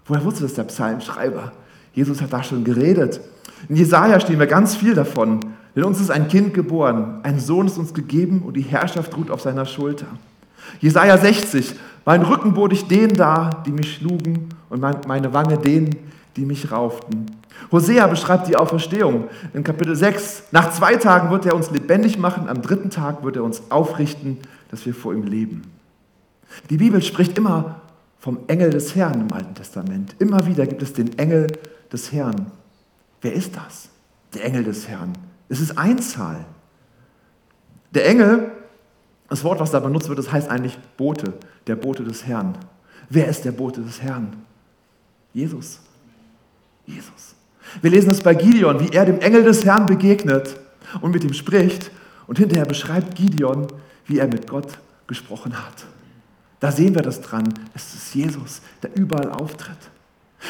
Woher 0.07 0.25
wusste 0.25 0.43
das 0.43 0.55
der 0.55 0.65
Psalmschreiber? 0.65 1.53
Jesus 1.95 2.21
hat 2.21 2.33
da 2.33 2.43
schon 2.43 2.65
geredet. 2.65 3.21
In 3.69 3.77
Jesaja 3.77 4.21
stehen 4.21 4.39
wir 4.39 4.47
ganz 4.47 4.77
viel 4.77 4.95
davon. 4.95 5.41
Denn 5.79 5.85
uns 5.85 6.01
ist 6.01 6.11
ein 6.11 6.27
Kind 6.27 6.55
geboren, 6.55 7.21
ein 7.23 7.39
Sohn 7.39 7.69
ist 7.69 7.79
uns 7.79 7.95
gegeben 7.95 8.43
und 8.45 8.57
die 8.57 8.63
Herrschaft 8.63 9.17
ruht 9.17 9.31
auf 9.31 9.43
seiner 9.43 9.65
Schulter. 9.65 10.09
Jesaja 10.81 11.17
60. 11.17 11.73
Mein 12.05 12.23
Rücken 12.23 12.53
bot 12.53 12.73
ich 12.73 12.89
denen 12.89 13.15
dar, 13.15 13.63
die 13.65 13.71
mich 13.71 13.95
schlugen, 13.95 14.49
und 14.71 14.81
meine 15.07 15.33
Wange 15.33 15.57
denen, 15.57 15.95
die 16.35 16.45
mich 16.45 16.73
rauften. 16.73 17.27
Hosea 17.71 18.09
beschreibt 18.09 18.49
die 18.49 18.57
Auferstehung 18.57 19.29
in 19.55 19.63
Kapitel 19.63 19.95
6. 19.95 20.49
Nach 20.51 20.73
zwei 20.73 20.97
Tagen 20.97 21.31
wird 21.31 21.47
er 21.47 21.55
uns 21.55 21.71
lebendig 21.71 22.19
machen, 22.19 22.49
am 22.49 22.61
dritten 22.61 22.91
Tag 22.91 23.23
wird 23.23 23.37
er 23.37 23.45
uns 23.45 23.63
aufrichten, 23.71 24.39
dass 24.73 24.85
wir 24.85 24.95
vor 24.95 25.15
ihm 25.15 25.29
leben. 25.29 25.63
Die 26.71 26.79
Bibel 26.79 27.01
spricht 27.03 27.39
immer 27.39 27.83
vom 28.19 28.41
Engel 28.49 28.71
des 28.71 28.97
Herrn 28.97 29.21
im 29.21 29.33
Alten 29.33 29.55
Testament. 29.55 30.17
Immer 30.19 30.45
wieder 30.45 30.67
gibt 30.67 30.83
es 30.83 30.93
den 30.93 31.17
Engel 31.21 31.47
des 31.93 32.11
Herrn. 32.11 32.51
Wer 33.23 33.35
ist 33.35 33.55
das? 33.55 33.91
Der 34.35 34.45
Engel 34.45 34.65
des 34.65 34.89
Herrn. 34.89 35.13
Es 35.49 35.61
ist 35.61 35.77
Einzahl. 35.79 36.45
Der 37.93 38.07
Engel, 38.07 38.51
das 39.29 39.45
Wort, 39.45 39.61
was 39.61 39.71
da 39.71 39.81
benutzt 39.81 40.09
wird, 40.09 40.19
das 40.19 40.31
heißt 40.31 40.49
eigentlich 40.49 40.79
Bote, 40.97 41.35
der 41.67 41.77
Bote 41.77 42.05
des 42.05 42.27
Herrn. 42.27 42.57
Wer 43.09 43.29
ist 43.29 43.45
der 43.45 43.53
Bote 43.53 43.81
des 43.81 44.03
Herrn? 44.03 44.45
Jesus. 45.33 45.81
Jesus. 46.87 47.35
Wir 47.81 47.91
lesen 47.91 48.11
es 48.11 48.23
bei 48.23 48.35
Gideon, 48.35 48.81
wie 48.81 48.91
er 48.91 49.05
dem 49.05 49.21
Engel 49.21 49.45
des 49.45 49.65
Herrn 49.65 49.87
begegnet 49.87 50.59
und 51.01 51.13
mit 51.13 51.25
ihm 51.25 51.33
spricht. 51.33 51.91
Und 52.27 52.39
hinterher 52.39 52.67
beschreibt 52.67 53.15
Gideon, 53.15 53.69
wie 54.07 54.19
er 54.19 54.27
mit 54.27 54.49
Gott 54.49 54.79
gesprochen 55.07 55.55
hat. 55.57 55.87
Da 56.61 56.73
sehen 56.73 56.95
wir 56.95 57.03
das 57.03 57.21
dran. 57.21 57.55
Es 57.75 57.95
ist 57.95 58.15
Jesus, 58.15 58.61
der 58.83 58.95
überall 58.97 59.31
auftritt. 59.31 59.79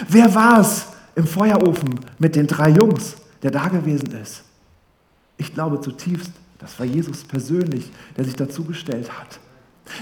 Wer 0.08 0.34
war 0.34 0.60
es 0.60 0.86
im 1.14 1.26
Feuerofen 1.26 2.00
mit 2.18 2.34
den 2.34 2.46
drei 2.46 2.70
Jungs, 2.70 3.16
der 3.42 3.50
da 3.50 3.68
gewesen 3.68 4.10
ist? 4.20 4.42
Ich 5.38 5.54
glaube 5.54 5.80
zutiefst, 5.80 6.32
das 6.58 6.78
war 6.78 6.86
Jesus 6.86 7.24
persönlich, 7.24 7.90
der 8.16 8.24
sich 8.24 8.34
dazugestellt 8.34 9.08
hat. 9.18 9.38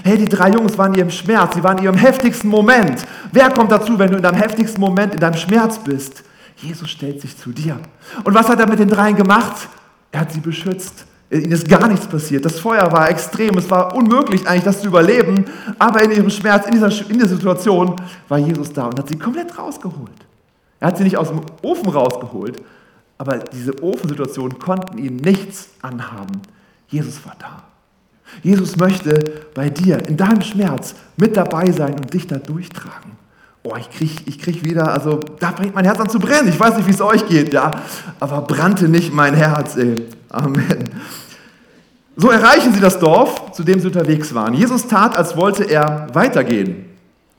Hey, 0.03 0.17
die 0.17 0.25
drei 0.25 0.49
Jungs 0.49 0.77
waren 0.77 0.93
in 0.93 0.99
ihrem 0.99 1.11
Schmerz, 1.11 1.55
sie 1.55 1.63
waren 1.63 1.77
in 1.77 1.85
ihrem 1.85 1.95
heftigsten 1.95 2.49
Moment. 2.49 3.05
Wer 3.31 3.49
kommt 3.51 3.71
dazu, 3.71 3.97
wenn 3.97 4.11
du 4.11 4.17
in 4.17 4.23
deinem 4.23 4.35
heftigsten 4.35 4.81
Moment 4.81 5.13
in 5.13 5.19
deinem 5.19 5.37
Schmerz 5.37 5.79
bist? 5.79 6.23
Jesus 6.57 6.89
stellt 6.89 7.21
sich 7.21 7.37
zu 7.37 7.51
dir. 7.51 7.79
Und 8.23 8.33
was 8.33 8.49
hat 8.49 8.59
er 8.59 8.67
mit 8.67 8.79
den 8.79 8.89
dreien 8.89 9.15
gemacht? 9.15 9.69
Er 10.11 10.21
hat 10.21 10.31
sie 10.31 10.39
beschützt. 10.39 11.05
Ihnen 11.29 11.51
ist 11.51 11.67
gar 11.67 11.87
nichts 11.87 12.07
passiert. 12.07 12.45
Das 12.45 12.59
Feuer 12.59 12.91
war 12.91 13.09
extrem. 13.09 13.57
Es 13.57 13.69
war 13.69 13.93
unmöglich 13.95 14.47
eigentlich, 14.47 14.63
das 14.63 14.81
zu 14.81 14.87
überleben. 14.87 15.45
Aber 15.77 16.01
in 16.01 16.11
ihrem 16.11 16.29
Schmerz, 16.29 16.65
in 16.65 16.71
dieser, 16.71 16.87
in 16.87 17.13
dieser 17.13 17.27
Situation, 17.27 17.95
war 18.27 18.39
Jesus 18.39 18.73
da 18.73 18.85
und 18.87 18.97
hat 18.97 19.09
sie 19.09 19.17
komplett 19.17 19.57
rausgeholt. 19.57 20.09
Er 20.79 20.87
hat 20.87 20.97
sie 20.97 21.03
nicht 21.03 21.17
aus 21.17 21.29
dem 21.29 21.41
Ofen 21.61 21.89
rausgeholt, 21.89 22.61
aber 23.17 23.39
diese 23.39 23.81
Ofensituation 23.81 24.59
konnten 24.59 24.97
ihnen 24.97 25.17
nichts 25.17 25.69
anhaben. 25.81 26.41
Jesus 26.87 27.25
war 27.25 27.35
da. 27.39 27.63
Jesus 28.43 28.75
möchte 28.77 29.45
bei 29.53 29.69
dir 29.69 30.07
in 30.07 30.17
deinem 30.17 30.41
Schmerz 30.41 30.95
mit 31.15 31.35
dabei 31.37 31.71
sein 31.71 31.95
und 31.95 32.13
dich 32.13 32.27
da 32.27 32.37
durchtragen. 32.37 33.11
Oh, 33.63 33.75
ich 33.77 33.89
kriege 33.89 34.13
ich 34.25 34.39
krieg 34.39 34.63
wieder, 34.63 34.93
also 34.93 35.19
da 35.39 35.51
bringt 35.51 35.75
mein 35.75 35.85
Herz 35.85 35.99
an 35.99 36.09
zu 36.09 36.19
brennen. 36.19 36.49
Ich 36.49 36.59
weiß 36.59 36.77
nicht, 36.77 36.87
wie 36.87 36.93
es 36.93 37.01
euch 37.01 37.27
geht, 37.27 37.53
ja, 37.53 37.71
aber 38.19 38.41
brannte 38.41 38.87
nicht 38.87 39.13
mein 39.13 39.33
Herz, 39.33 39.75
ey. 39.75 40.05
Amen. 40.29 40.89
So 42.15 42.29
erreichen 42.29 42.73
sie 42.73 42.79
das 42.79 42.99
Dorf, 42.99 43.51
zu 43.51 43.63
dem 43.63 43.79
sie 43.79 43.87
unterwegs 43.87 44.33
waren. 44.33 44.53
Jesus 44.53 44.87
tat, 44.87 45.17
als 45.17 45.35
wollte 45.35 45.63
er 45.63 46.07
weitergehen. 46.13 46.86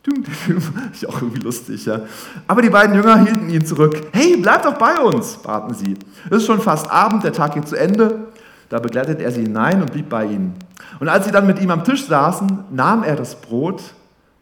Ist 0.92 1.02
ja 1.02 1.08
auch 1.08 1.22
irgendwie 1.22 1.40
lustig, 1.40 1.86
ja. 1.86 2.00
Aber 2.46 2.62
die 2.62 2.70
beiden 2.70 2.94
Jünger 2.94 3.18
hielten 3.24 3.48
ihn 3.48 3.64
zurück. 3.64 4.08
Hey, 4.12 4.36
bleib 4.40 4.62
doch 4.62 4.78
bei 4.78 4.98
uns, 4.98 5.36
baten 5.36 5.74
sie. 5.74 5.94
Es 6.30 6.38
ist 6.38 6.46
schon 6.46 6.60
fast 6.60 6.90
Abend, 6.90 7.24
der 7.24 7.32
Tag 7.32 7.54
geht 7.54 7.68
zu 7.68 7.76
Ende. 7.76 8.28
Da 8.68 8.78
begleitete 8.78 9.22
er 9.22 9.32
sie 9.32 9.42
hinein 9.42 9.80
und 9.80 9.92
blieb 9.92 10.08
bei 10.08 10.26
ihnen. 10.26 10.54
Und 11.00 11.08
als 11.08 11.24
sie 11.24 11.32
dann 11.32 11.46
mit 11.46 11.60
ihm 11.60 11.70
am 11.70 11.84
Tisch 11.84 12.06
saßen, 12.06 12.64
nahm 12.70 13.02
er 13.02 13.16
das 13.16 13.40
Brot, 13.40 13.82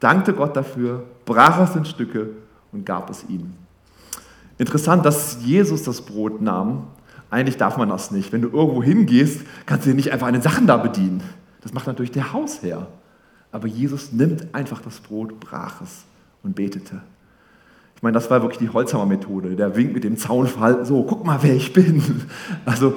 dankte 0.00 0.32
Gott 0.32 0.56
dafür, 0.56 1.04
brach 1.24 1.60
es 1.60 1.76
in 1.76 1.84
Stücke 1.84 2.30
und 2.72 2.84
gab 2.84 3.10
es 3.10 3.24
ihnen. 3.28 3.56
Interessant, 4.58 5.04
dass 5.04 5.38
Jesus 5.42 5.82
das 5.82 6.00
Brot 6.00 6.40
nahm. 6.40 6.84
Eigentlich 7.30 7.56
darf 7.56 7.76
man 7.76 7.88
das 7.88 8.10
nicht. 8.10 8.32
Wenn 8.32 8.42
du 8.42 8.48
irgendwo 8.48 8.82
hingehst, 8.82 9.42
kannst 9.66 9.84
du 9.84 9.90
dir 9.90 9.96
nicht 9.96 10.12
einfach 10.12 10.28
an 10.28 10.32
den 10.32 10.42
Sachen 10.42 10.66
da 10.66 10.76
bedienen. 10.76 11.22
Das 11.62 11.72
macht 11.72 11.86
natürlich 11.86 12.12
der 12.12 12.32
Hausherr. 12.32 12.86
Aber 13.56 13.68
Jesus 13.68 14.12
nimmt 14.12 14.54
einfach 14.54 14.82
das 14.82 15.00
Brot, 15.00 15.40
brach 15.40 15.80
es 15.80 16.04
und 16.42 16.54
betete. 16.54 17.00
Ich 17.94 18.02
meine, 18.02 18.12
das 18.12 18.30
war 18.30 18.42
wirklich 18.42 18.58
die 18.58 18.68
Holzhammer-Methode. 18.68 19.56
Der 19.56 19.74
winkt 19.74 19.94
mit 19.94 20.04
dem 20.04 20.18
Zaunfall, 20.18 20.84
so, 20.84 21.04
guck 21.04 21.24
mal, 21.24 21.38
wer 21.40 21.54
ich 21.54 21.72
bin. 21.72 22.02
Also, 22.66 22.92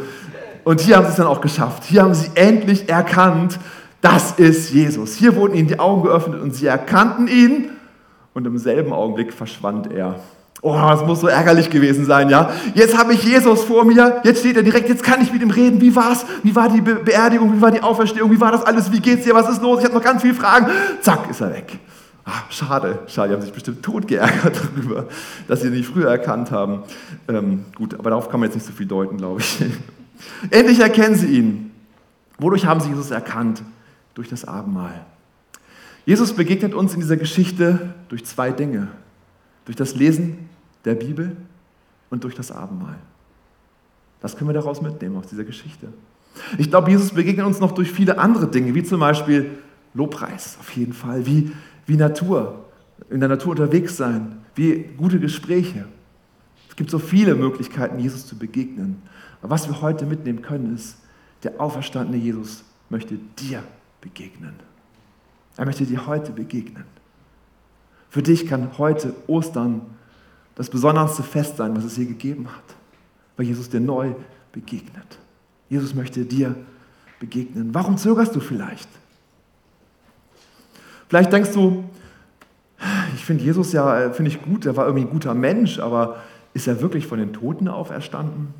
und 0.65 0.81
hier 0.81 0.97
haben 0.97 1.05
sie 1.05 1.11
es 1.11 1.15
dann 1.15 1.27
auch 1.27 1.39
geschafft. 1.39 1.85
Hier 1.85 2.01
haben 2.01 2.13
sie 2.13 2.29
endlich 2.35 2.89
erkannt, 2.89 3.57
das 4.01 4.33
ist 4.33 4.73
Jesus. 4.73 5.15
Hier 5.15 5.37
wurden 5.37 5.55
ihnen 5.55 5.69
die 5.69 5.79
Augen 5.79 6.03
geöffnet 6.03 6.41
und 6.41 6.53
sie 6.53 6.65
erkannten 6.65 7.29
ihn 7.29 7.69
und 8.33 8.45
im 8.45 8.57
selben 8.57 8.91
Augenblick 8.91 9.31
verschwand 9.31 9.89
er. 9.89 10.19
Oh, 10.61 10.73
das 10.73 11.05
muss 11.05 11.21
so 11.21 11.27
ärgerlich 11.27 11.69
gewesen 11.69 12.05
sein, 12.05 12.29
ja. 12.29 12.51
Jetzt 12.73 12.97
habe 12.97 13.13
ich 13.13 13.23
Jesus 13.23 13.63
vor 13.63 13.85
mir, 13.85 14.21
jetzt 14.25 14.41
steht 14.41 14.57
er 14.57 14.63
direkt, 14.63 14.89
jetzt 14.89 15.03
kann 15.03 15.21
ich 15.21 15.31
mit 15.31 15.41
ihm 15.41 15.51
reden. 15.51 15.79
Wie 15.79 15.95
war's? 15.95 16.25
Wie 16.43 16.53
war 16.53 16.67
die 16.67 16.81
Be 16.81 16.95
Beerdigung? 16.95 17.55
Wie 17.55 17.61
war 17.61 17.71
die 17.71 17.81
Auferstehung? 17.81 18.29
Wie 18.29 18.41
war 18.41 18.51
das 18.51 18.63
alles? 18.63 18.91
Wie 18.91 18.99
geht's 18.99 19.23
dir? 19.23 19.33
Was 19.33 19.49
ist 19.49 19.61
los? 19.61 19.79
Ich 19.79 19.85
habe 19.85 19.95
noch 19.95 20.03
ganz 20.03 20.21
viele 20.21 20.33
Fragen. 20.33 20.67
Zack, 21.01 21.29
ist 21.29 21.39
er 21.39 21.51
weg. 21.51 21.79
Ah, 22.25 22.43
schade, 22.49 22.99
schade, 23.07 23.29
die 23.29 23.35
haben 23.35 23.41
sich 23.41 23.53
bestimmt 23.53 23.81
tot 23.81 24.07
geärgert 24.07 24.61
darüber, 24.75 25.05
dass 25.47 25.61
sie 25.61 25.67
ihn 25.67 25.73
nicht 25.73 25.89
früher 25.89 26.09
erkannt 26.09 26.51
haben. 26.51 26.83
Ähm, 27.27 27.65
gut, 27.73 27.97
aber 27.97 28.09
darauf 28.09 28.29
kann 28.29 28.41
man 28.41 28.49
jetzt 28.49 28.55
nicht 28.55 28.67
so 28.67 28.73
viel 28.73 28.85
deuten, 28.85 29.17
glaube 29.17 29.39
ich. 29.39 29.63
Endlich 30.51 30.79
erkennen 30.79 31.15
sie 31.15 31.27
ihn. 31.27 31.71
Wodurch 32.37 32.65
haben 32.65 32.81
sie 32.81 32.89
Jesus 32.89 33.11
erkannt? 33.11 33.63
Durch 34.13 34.27
das 34.27 34.43
Abendmahl. 34.43 35.05
Jesus 36.05 36.33
begegnet 36.33 36.73
uns 36.73 36.93
in 36.93 36.99
dieser 36.99 37.15
Geschichte 37.15 37.93
durch 38.09 38.25
zwei 38.25 38.51
Dinge. 38.51 38.89
Durch 39.65 39.75
das 39.75 39.95
Lesen 39.95 40.49
der 40.85 40.95
Bibel 40.95 41.35
und 42.09 42.23
durch 42.23 42.35
das 42.35 42.51
Abendmahl. 42.51 42.97
Das 44.21 44.35
können 44.35 44.49
wir 44.49 44.53
daraus 44.53 44.81
mitnehmen 44.81 45.17
aus 45.17 45.27
dieser 45.27 45.43
Geschichte. 45.43 45.87
Ich 46.57 46.69
glaube, 46.69 46.91
Jesus 46.91 47.11
begegnet 47.11 47.45
uns 47.45 47.59
noch 47.59 47.71
durch 47.71 47.91
viele 47.91 48.17
andere 48.17 48.47
Dinge, 48.47 48.73
wie 48.75 48.83
zum 48.83 48.99
Beispiel 48.99 49.51
Lobpreis, 49.93 50.57
auf 50.59 50.75
jeden 50.75 50.93
Fall, 50.93 51.25
wie, 51.25 51.51
wie 51.85 51.95
Natur, 51.95 52.65
in 53.09 53.19
der 53.19 53.29
Natur 53.29 53.51
unterwegs 53.51 53.97
sein, 53.97 54.37
wie 54.55 54.85
gute 54.97 55.19
Gespräche. 55.19 55.85
Es 56.69 56.75
gibt 56.75 56.89
so 56.89 56.99
viele 56.99 57.35
Möglichkeiten, 57.35 57.99
Jesus 57.99 58.27
zu 58.27 58.37
begegnen. 58.37 59.01
Aber 59.41 59.51
was 59.51 59.67
wir 59.67 59.81
heute 59.81 60.05
mitnehmen 60.05 60.41
können, 60.41 60.75
ist, 60.75 60.97
der 61.43 61.59
auferstandene 61.59 62.17
Jesus 62.17 62.63
möchte 62.89 63.15
dir 63.39 63.63
begegnen. 64.01 64.53
Er 65.57 65.65
möchte 65.65 65.85
dir 65.85 66.05
heute 66.05 66.31
begegnen. 66.31 66.85
Für 68.09 68.23
dich 68.23 68.47
kann 68.47 68.77
heute 68.77 69.13
Ostern 69.27 69.81
das 70.55 70.69
besonderste 70.69 71.23
Fest 71.23 71.57
sein, 71.57 71.75
was 71.75 71.83
es 71.83 71.97
je 71.97 72.05
gegeben 72.05 72.47
hat, 72.47 72.75
weil 73.37 73.45
Jesus 73.45 73.69
dir 73.69 73.79
neu 73.79 74.13
begegnet. 74.51 75.19
Jesus 75.69 75.93
möchte 75.93 76.25
dir 76.25 76.55
begegnen. 77.19 77.73
Warum 77.73 77.97
zögerst 77.97 78.35
du 78.35 78.39
vielleicht? 78.39 78.89
Vielleicht 81.07 81.31
denkst 81.31 81.51
du, 81.53 81.83
ich 83.15 83.25
finde 83.25 83.43
Jesus 83.43 83.71
ja, 83.73 83.99
äh, 83.99 84.13
finde 84.13 84.31
ich 84.31 84.41
gut, 84.41 84.65
er 84.65 84.75
war 84.75 84.85
irgendwie 84.85 85.05
ein 85.05 85.11
guter 85.11 85.33
Mensch, 85.33 85.79
aber 85.79 86.17
ist 86.53 86.67
er 86.67 86.81
wirklich 86.81 87.07
von 87.07 87.19
den 87.19 87.33
Toten 87.33 87.67
auferstanden? 87.67 88.53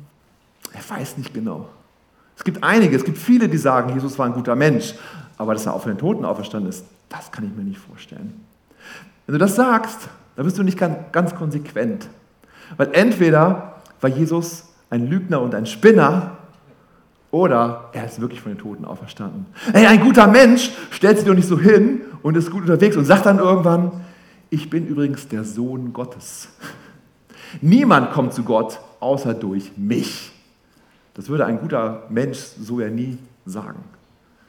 Er 0.72 0.96
weiß 0.96 1.18
nicht 1.18 1.34
genau. 1.34 1.68
Es 2.36 2.44
gibt 2.44 2.62
einige, 2.62 2.96
es 2.96 3.04
gibt 3.04 3.18
viele, 3.18 3.48
die 3.48 3.58
sagen, 3.58 3.92
Jesus 3.94 4.18
war 4.18 4.26
ein 4.26 4.32
guter 4.32 4.56
Mensch, 4.56 4.94
aber 5.36 5.54
dass 5.54 5.66
er 5.66 5.74
auch 5.74 5.82
von 5.82 5.92
den 5.92 5.98
Toten 5.98 6.24
auferstanden 6.24 6.68
ist, 6.70 6.84
das 7.08 7.30
kann 7.32 7.44
ich 7.44 7.54
mir 7.54 7.64
nicht 7.64 7.78
vorstellen. 7.78 8.44
Wenn 9.30 9.38
du 9.38 9.44
das 9.44 9.54
sagst, 9.54 10.08
da 10.34 10.42
bist 10.42 10.58
du 10.58 10.64
nicht 10.64 10.76
ganz, 10.76 10.96
ganz 11.12 11.36
konsequent. 11.36 12.08
Weil 12.76 12.88
entweder 12.94 13.76
war 14.00 14.10
Jesus 14.10 14.64
ein 14.90 15.06
Lügner 15.06 15.40
und 15.40 15.54
ein 15.54 15.66
Spinner 15.66 16.36
oder 17.30 17.90
er 17.92 18.06
ist 18.06 18.20
wirklich 18.20 18.40
von 18.40 18.50
den 18.50 18.58
Toten 18.58 18.84
auferstanden. 18.84 19.46
Ey, 19.72 19.86
ein 19.86 20.00
guter 20.00 20.26
Mensch 20.26 20.72
stellt 20.90 21.18
sich 21.18 21.28
doch 21.28 21.36
nicht 21.36 21.46
so 21.46 21.60
hin 21.60 22.00
und 22.22 22.36
ist 22.36 22.50
gut 22.50 22.62
unterwegs 22.62 22.96
und 22.96 23.04
sagt 23.04 23.24
dann 23.24 23.38
irgendwann, 23.38 23.92
ich 24.50 24.68
bin 24.68 24.88
übrigens 24.88 25.28
der 25.28 25.44
Sohn 25.44 25.92
Gottes. 25.92 26.48
Niemand 27.60 28.10
kommt 28.10 28.34
zu 28.34 28.42
Gott 28.42 28.80
außer 28.98 29.32
durch 29.32 29.76
mich. 29.76 30.32
Das 31.14 31.28
würde 31.28 31.46
ein 31.46 31.60
guter 31.60 32.02
Mensch 32.08 32.36
so 32.60 32.80
ja 32.80 32.90
nie 32.90 33.16
sagen. 33.46 33.78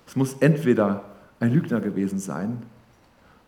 Es 0.08 0.16
muss 0.16 0.38
entweder 0.40 1.04
ein 1.40 1.54
Lügner 1.54 1.82
gewesen 1.82 2.18
sein 2.18 2.64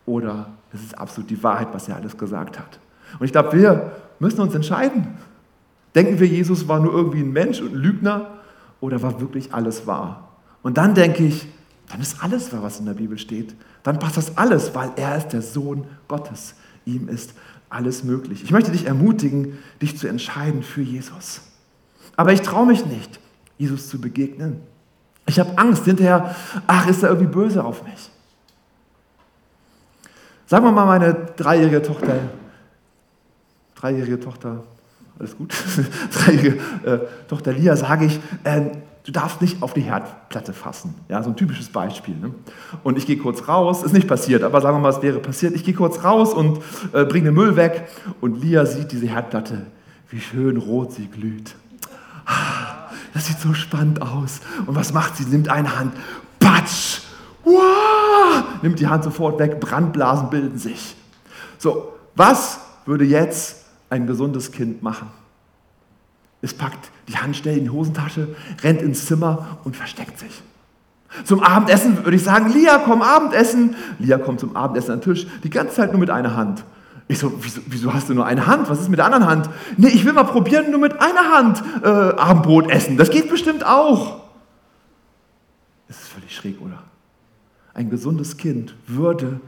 oder 0.06 0.46
es 0.74 0.82
ist 0.82 0.98
absolut 0.98 1.30
die 1.30 1.42
Wahrheit, 1.42 1.68
was 1.72 1.88
er 1.88 1.96
alles 1.96 2.16
gesagt 2.16 2.58
hat. 2.58 2.78
Und 3.18 3.26
ich 3.26 3.32
glaube, 3.32 3.52
wir 3.52 3.92
müssen 4.18 4.40
uns 4.40 4.54
entscheiden. 4.54 5.06
Denken 5.94 6.18
wir, 6.18 6.26
Jesus 6.26 6.66
war 6.66 6.80
nur 6.80 6.92
irgendwie 6.92 7.20
ein 7.20 7.32
Mensch 7.32 7.60
und 7.60 7.72
ein 7.72 7.78
Lügner 7.78 8.38
oder 8.80 9.00
war 9.02 9.20
wirklich 9.20 9.54
alles 9.54 9.86
wahr? 9.86 10.32
Und 10.62 10.76
dann 10.76 10.94
denke 10.94 11.24
ich, 11.24 11.46
dann 11.88 12.00
ist 12.00 12.22
alles 12.22 12.52
wahr, 12.52 12.62
was 12.62 12.80
in 12.80 12.86
der 12.86 12.94
Bibel 12.94 13.18
steht. 13.18 13.54
Dann 13.82 13.98
passt 13.98 14.16
das 14.16 14.36
alles, 14.36 14.74
weil 14.74 14.90
er 14.96 15.16
ist 15.16 15.28
der 15.28 15.42
Sohn 15.42 15.84
Gottes. 16.08 16.54
Ihm 16.84 17.08
ist 17.08 17.34
alles 17.70 18.02
möglich. 18.02 18.42
Ich 18.42 18.50
möchte 18.50 18.72
dich 18.72 18.86
ermutigen, 18.86 19.58
dich 19.80 19.96
zu 19.96 20.08
entscheiden 20.08 20.62
für 20.62 20.82
Jesus. 20.82 21.42
Aber 22.16 22.32
ich 22.32 22.40
traue 22.40 22.66
mich 22.66 22.86
nicht, 22.86 23.20
Jesus 23.58 23.88
zu 23.88 24.00
begegnen. 24.00 24.60
Ich 25.26 25.38
habe 25.38 25.56
Angst 25.58 25.84
hinterher, 25.84 26.34
ach, 26.66 26.86
ist 26.86 27.02
er 27.02 27.10
irgendwie 27.10 27.32
böse 27.32 27.64
auf 27.64 27.84
mich. 27.84 28.10
Sagen 30.54 30.66
wir 30.66 30.70
mal, 30.70 30.86
meine 30.86 31.16
dreijährige 31.34 31.82
Tochter, 31.82 32.14
dreijährige 33.74 34.20
Tochter, 34.20 34.62
alles 35.18 35.36
gut, 35.36 35.52
dreijährige 36.12 36.58
äh, 36.84 36.98
Tochter 37.26 37.52
Lia, 37.52 37.74
sage 37.74 38.04
ich, 38.04 38.20
äh, 38.44 38.60
du 39.04 39.10
darfst 39.10 39.42
nicht 39.42 39.64
auf 39.64 39.74
die 39.74 39.80
Herdplatte 39.80 40.52
fassen. 40.52 40.94
Ja, 41.08 41.20
so 41.24 41.30
ein 41.30 41.36
typisches 41.36 41.70
Beispiel. 41.70 42.14
Ne? 42.14 42.30
Und 42.84 42.96
ich 42.98 43.04
gehe 43.04 43.16
kurz 43.16 43.48
raus, 43.48 43.82
ist 43.82 43.94
nicht 43.94 44.06
passiert, 44.06 44.44
aber 44.44 44.60
sagen 44.60 44.76
wir 44.76 44.80
mal, 44.80 44.90
es 44.90 45.02
wäre 45.02 45.18
passiert. 45.18 45.56
Ich 45.56 45.64
gehe 45.64 45.74
kurz 45.74 46.04
raus 46.04 46.32
und 46.32 46.60
äh, 46.92 47.04
bringe 47.04 47.30
den 47.30 47.34
Müll 47.34 47.56
weg 47.56 47.88
und 48.20 48.40
Lia 48.40 48.64
sieht 48.64 48.92
diese 48.92 49.08
Herdplatte, 49.08 49.66
wie 50.10 50.20
schön 50.20 50.56
rot 50.56 50.92
sie 50.92 51.08
glüht. 51.08 51.56
Das 53.12 53.26
sieht 53.26 53.40
so 53.40 53.54
spannend 53.54 54.02
aus. 54.02 54.38
Und 54.66 54.76
was 54.76 54.92
macht 54.92 55.16
sie? 55.16 55.24
Sie 55.24 55.30
nimmt 55.30 55.48
eine 55.48 55.76
Hand, 55.76 55.94
patsch, 56.38 57.00
wow, 57.42 57.73
nimmt 58.62 58.80
die 58.80 58.86
Hand 58.86 59.04
sofort 59.04 59.38
weg, 59.38 59.60
Brandblasen 59.60 60.30
bilden 60.30 60.58
sich. 60.58 60.96
So, 61.58 61.92
was 62.14 62.60
würde 62.86 63.04
jetzt 63.04 63.64
ein 63.90 64.06
gesundes 64.06 64.52
Kind 64.52 64.82
machen? 64.82 65.08
Es 66.42 66.52
packt 66.52 66.90
die 67.08 67.16
Handstelle 67.16 67.56
in 67.56 67.64
die 67.64 67.70
Hosentasche, 67.70 68.28
rennt 68.62 68.82
ins 68.82 69.06
Zimmer 69.06 69.58
und 69.64 69.76
versteckt 69.76 70.18
sich. 70.18 70.42
Zum 71.24 71.42
Abendessen 71.42 72.04
würde 72.04 72.16
ich 72.16 72.24
sagen, 72.24 72.52
Lia, 72.52 72.78
komm 72.84 73.00
Abendessen. 73.00 73.76
Lia 73.98 74.18
kommt 74.18 74.40
zum 74.40 74.56
Abendessen 74.56 74.90
an 74.90 75.00
den 75.00 75.14
Tisch, 75.14 75.26
die 75.44 75.50
ganze 75.50 75.76
Zeit 75.76 75.92
nur 75.92 76.00
mit 76.00 76.10
einer 76.10 76.36
Hand. 76.36 76.64
Ich 77.06 77.18
so, 77.18 77.32
wieso, 77.40 77.60
wieso, 77.66 77.94
hast 77.94 78.08
du 78.08 78.14
nur 78.14 78.26
eine 78.26 78.46
Hand? 78.46 78.68
Was 78.68 78.80
ist 78.80 78.88
mit 78.88 78.98
der 78.98 79.06
anderen 79.06 79.26
Hand? 79.26 79.50
Nee, 79.76 79.88
ich 79.88 80.04
will 80.04 80.12
mal 80.12 80.24
probieren, 80.24 80.70
nur 80.70 80.80
mit 80.80 81.00
einer 81.00 81.30
Hand 81.30 81.62
äh, 81.82 81.86
Abendbrot 81.88 82.70
essen. 82.70 82.96
Das 82.96 83.10
geht 83.10 83.30
bestimmt 83.30 83.64
auch. 83.64 84.22
Das 85.86 85.98
ist 85.98 86.08
völlig 86.08 86.34
schräg, 86.34 86.60
oder? 86.60 86.82
Ein 87.74 87.90
gesundes 87.90 88.36
Kind 88.36 88.74
würde 88.86 89.40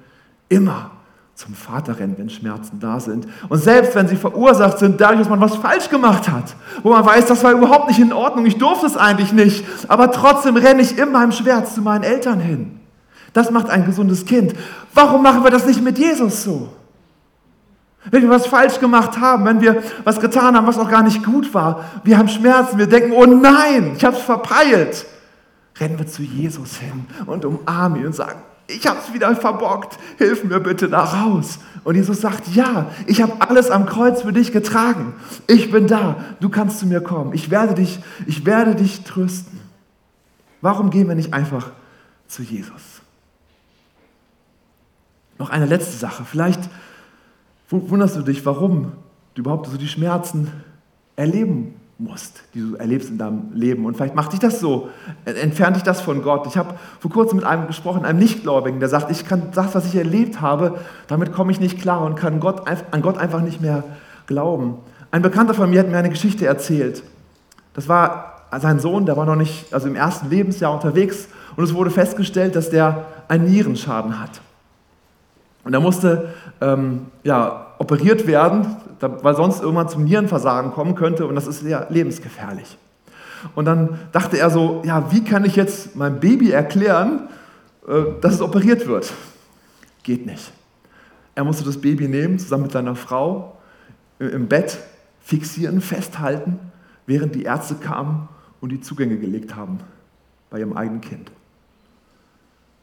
immer 0.48 0.90
zum 1.36 1.54
Vater 1.54 1.98
rennen, 1.98 2.14
wenn 2.16 2.30
Schmerzen 2.30 2.80
da 2.80 2.98
sind. 2.98 3.26
Und 3.50 3.58
selbst 3.58 3.94
wenn 3.94 4.08
sie 4.08 4.16
verursacht 4.16 4.78
sind, 4.78 5.00
dadurch, 5.00 5.20
dass 5.20 5.28
man 5.28 5.40
was 5.40 5.54
falsch 5.56 5.90
gemacht 5.90 6.30
hat, 6.30 6.56
wo 6.82 6.90
man 6.90 7.04
weiß, 7.04 7.26
das 7.26 7.44
war 7.44 7.52
überhaupt 7.52 7.88
nicht 7.88 8.00
in 8.00 8.12
Ordnung, 8.12 8.46
ich 8.46 8.56
durfte 8.56 8.86
es 8.86 8.96
eigentlich 8.96 9.32
nicht, 9.32 9.64
aber 9.86 10.10
trotzdem 10.10 10.56
renne 10.56 10.80
ich 10.80 10.98
in 10.98 11.12
meinem 11.12 11.32
Schmerz 11.32 11.74
zu 11.74 11.82
meinen 11.82 12.04
Eltern 12.04 12.40
hin. 12.40 12.80
Das 13.34 13.50
macht 13.50 13.68
ein 13.68 13.84
gesundes 13.84 14.24
Kind. 14.24 14.54
Warum 14.94 15.22
machen 15.22 15.44
wir 15.44 15.50
das 15.50 15.66
nicht 15.66 15.82
mit 15.82 15.98
Jesus 15.98 16.42
so? 16.42 16.70
Wenn 18.10 18.22
wir 18.22 18.30
was 18.30 18.46
falsch 18.46 18.80
gemacht 18.80 19.20
haben, 19.20 19.44
wenn 19.44 19.60
wir 19.60 19.82
was 20.04 20.18
getan 20.18 20.56
haben, 20.56 20.66
was 20.66 20.78
auch 20.78 20.88
gar 20.88 21.02
nicht 21.02 21.22
gut 21.22 21.52
war, 21.52 21.84
wir 22.02 22.16
haben 22.16 22.28
Schmerzen, 22.28 22.78
wir 22.78 22.86
denken, 22.86 23.12
oh 23.12 23.26
nein, 23.26 23.92
ich 23.94 24.04
habe 24.06 24.16
es 24.16 24.22
verpeilt, 24.22 25.04
rennen 25.80 25.98
wir 25.98 26.06
zu 26.06 26.22
Jesus 26.22 26.76
hin 26.76 27.06
und 27.26 27.44
umarmen 27.44 28.00
ihn 28.00 28.06
und 28.06 28.14
sagen, 28.14 28.40
ich 28.68 28.86
habe 28.86 28.98
es 28.98 29.12
wieder 29.14 29.34
verbockt, 29.36 29.96
hilf 30.18 30.42
mir 30.42 30.58
bitte 30.58 30.88
da 30.88 31.04
raus. 31.04 31.58
Und 31.84 31.94
Jesus 31.94 32.20
sagt, 32.20 32.48
ja, 32.48 32.90
ich 33.06 33.22
habe 33.22 33.34
alles 33.38 33.70
am 33.70 33.86
Kreuz 33.86 34.22
für 34.22 34.32
dich 34.32 34.50
getragen. 34.50 35.14
Ich 35.46 35.70
bin 35.70 35.86
da, 35.86 36.16
du 36.40 36.48
kannst 36.48 36.80
zu 36.80 36.86
mir 36.86 37.00
kommen. 37.00 37.32
Ich 37.32 37.50
werde 37.50 37.74
dich, 37.74 38.00
ich 38.26 38.44
werde 38.44 38.74
dich 38.74 39.04
trösten. 39.04 39.60
Warum 40.60 40.90
gehen 40.90 41.06
wir 41.06 41.14
nicht 41.14 41.32
einfach 41.32 41.70
zu 42.26 42.42
Jesus? 42.42 43.02
Noch 45.38 45.50
eine 45.50 45.66
letzte 45.66 45.96
Sache. 45.96 46.24
Vielleicht 46.24 46.60
wunderst 47.70 48.16
du 48.16 48.22
dich, 48.22 48.44
warum 48.46 48.92
du 49.34 49.42
überhaupt 49.42 49.68
so 49.68 49.76
die 49.76 49.86
Schmerzen 49.86 50.50
erleben 51.14 51.75
musst, 51.98 52.42
die 52.52 52.60
du 52.60 52.76
erlebst 52.76 53.08
in 53.08 53.16
deinem 53.16 53.52
Leben. 53.54 53.86
Und 53.86 53.96
vielleicht 53.96 54.14
macht 54.14 54.32
dich 54.32 54.40
das 54.40 54.60
so, 54.60 54.90
entfernt 55.24 55.76
dich 55.76 55.82
das 55.82 56.00
von 56.00 56.22
Gott. 56.22 56.46
Ich 56.46 56.56
habe 56.56 56.74
vor 57.00 57.10
kurzem 57.10 57.36
mit 57.36 57.46
einem 57.46 57.66
gesprochen, 57.66 58.04
einem 58.04 58.18
Nichtgläubigen, 58.18 58.80
der 58.80 58.88
sagt, 58.88 59.10
ich 59.10 59.26
kann 59.26 59.50
das, 59.54 59.74
was 59.74 59.86
ich 59.86 59.96
erlebt 59.96 60.40
habe, 60.40 60.78
damit 61.08 61.32
komme 61.32 61.52
ich 61.52 61.60
nicht 61.60 61.80
klar 61.80 62.02
und 62.02 62.16
kann 62.16 62.38
Gott, 62.40 62.62
an 62.90 63.02
Gott 63.02 63.16
einfach 63.16 63.40
nicht 63.40 63.62
mehr 63.62 63.82
glauben. 64.26 64.74
Ein 65.10 65.22
Bekannter 65.22 65.54
von 65.54 65.70
mir 65.70 65.80
hat 65.80 65.88
mir 65.88 65.96
eine 65.96 66.10
Geschichte 66.10 66.46
erzählt. 66.46 67.02
Das 67.72 67.88
war 67.88 68.42
sein 68.58 68.78
Sohn, 68.78 69.06
der 69.06 69.16
war 69.16 69.26
noch 69.26 69.36
nicht, 69.36 69.72
also 69.72 69.88
im 69.88 69.96
ersten 69.96 70.28
Lebensjahr 70.28 70.72
unterwegs 70.72 71.28
und 71.56 71.64
es 71.64 71.74
wurde 71.74 71.90
festgestellt, 71.90 72.56
dass 72.56 72.70
der 72.70 73.06
einen 73.28 73.46
Nierenschaden 73.46 74.20
hat. 74.20 74.40
Und 75.64 75.74
er 75.74 75.80
musste 75.80 76.34
ähm, 76.60 77.06
ja, 77.24 77.74
operiert 77.78 78.26
werden, 78.26 78.76
weil 79.00 79.36
sonst 79.36 79.62
irgendwann 79.62 79.88
zum 79.88 80.04
Nierenversagen 80.04 80.72
kommen 80.72 80.94
könnte 80.94 81.26
und 81.26 81.34
das 81.34 81.46
ist 81.46 81.60
sehr 81.60 81.86
lebensgefährlich. 81.90 82.78
Und 83.54 83.66
dann 83.66 83.98
dachte 84.12 84.38
er 84.38 84.50
so, 84.50 84.82
ja, 84.84 85.12
wie 85.12 85.22
kann 85.22 85.44
ich 85.44 85.56
jetzt 85.56 85.96
meinem 85.96 86.20
Baby 86.20 86.50
erklären, 86.50 87.28
äh, 87.86 88.20
dass 88.20 88.34
es 88.34 88.40
operiert 88.40 88.86
wird? 88.86 89.12
Geht 90.02 90.26
nicht. 90.26 90.52
Er 91.34 91.44
musste 91.44 91.64
das 91.64 91.80
Baby 91.80 92.08
nehmen, 92.08 92.38
zusammen 92.38 92.64
mit 92.64 92.72
seiner 92.72 92.96
Frau, 92.96 93.58
im 94.18 94.48
Bett 94.48 94.78
fixieren, 95.20 95.82
festhalten, 95.82 96.58
während 97.06 97.34
die 97.34 97.42
Ärzte 97.42 97.74
kamen 97.74 98.28
und 98.60 98.70
die 98.70 98.80
Zugänge 98.80 99.18
gelegt 99.18 99.54
haben 99.54 99.80
bei 100.48 100.60
ihrem 100.60 100.72
eigenen 100.72 101.02
Kind. 101.02 101.30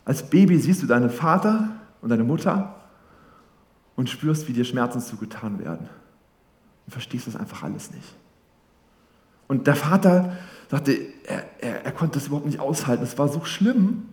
Als 0.06 0.30
Baby 0.30 0.60
siehst 0.60 0.84
du 0.84 0.88
deinen 0.88 1.10
Vater 1.10 1.70
und 2.02 2.10
deine 2.10 2.24
Mutter 2.24 2.76
und 3.96 4.10
spürst, 4.10 4.48
wie 4.48 4.54
dir 4.54 4.66
Schmerzen 4.66 5.02
zugetan 5.02 5.64
werden. 5.64 5.90
Und 6.86 6.92
verstehst 6.92 7.28
das 7.28 7.36
einfach 7.36 7.64
alles 7.64 7.92
nicht. 7.92 8.16
Und 9.48 9.68
der 9.68 9.76
Vater 9.76 10.38
sagte, 10.70 10.98
er, 11.26 11.44
er, 11.60 11.86
er 11.86 11.92
konnte 11.92 12.20
das 12.20 12.28
überhaupt 12.28 12.46
nicht 12.46 12.60
aushalten. 12.60 13.04
Es 13.04 13.18
war 13.18 13.28
so 13.28 13.46
schlimm, 13.46 14.10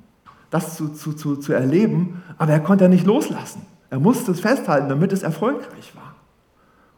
das 0.51 0.77
zu, 0.77 0.89
zu, 0.89 1.13
zu, 1.13 1.37
zu 1.37 1.53
erleben, 1.53 2.23
aber 2.39 2.53
er 2.53 2.61
konnte 2.61 2.85
ja 2.85 2.89
nicht 2.89 3.07
loslassen. 3.07 3.63
Er 3.89 3.99
musste 3.99 4.33
es 4.33 4.41
festhalten, 4.41 4.89
damit 4.89 5.13
es 5.13 5.23
erfolgreich 5.23 5.95
war. 5.95 6.15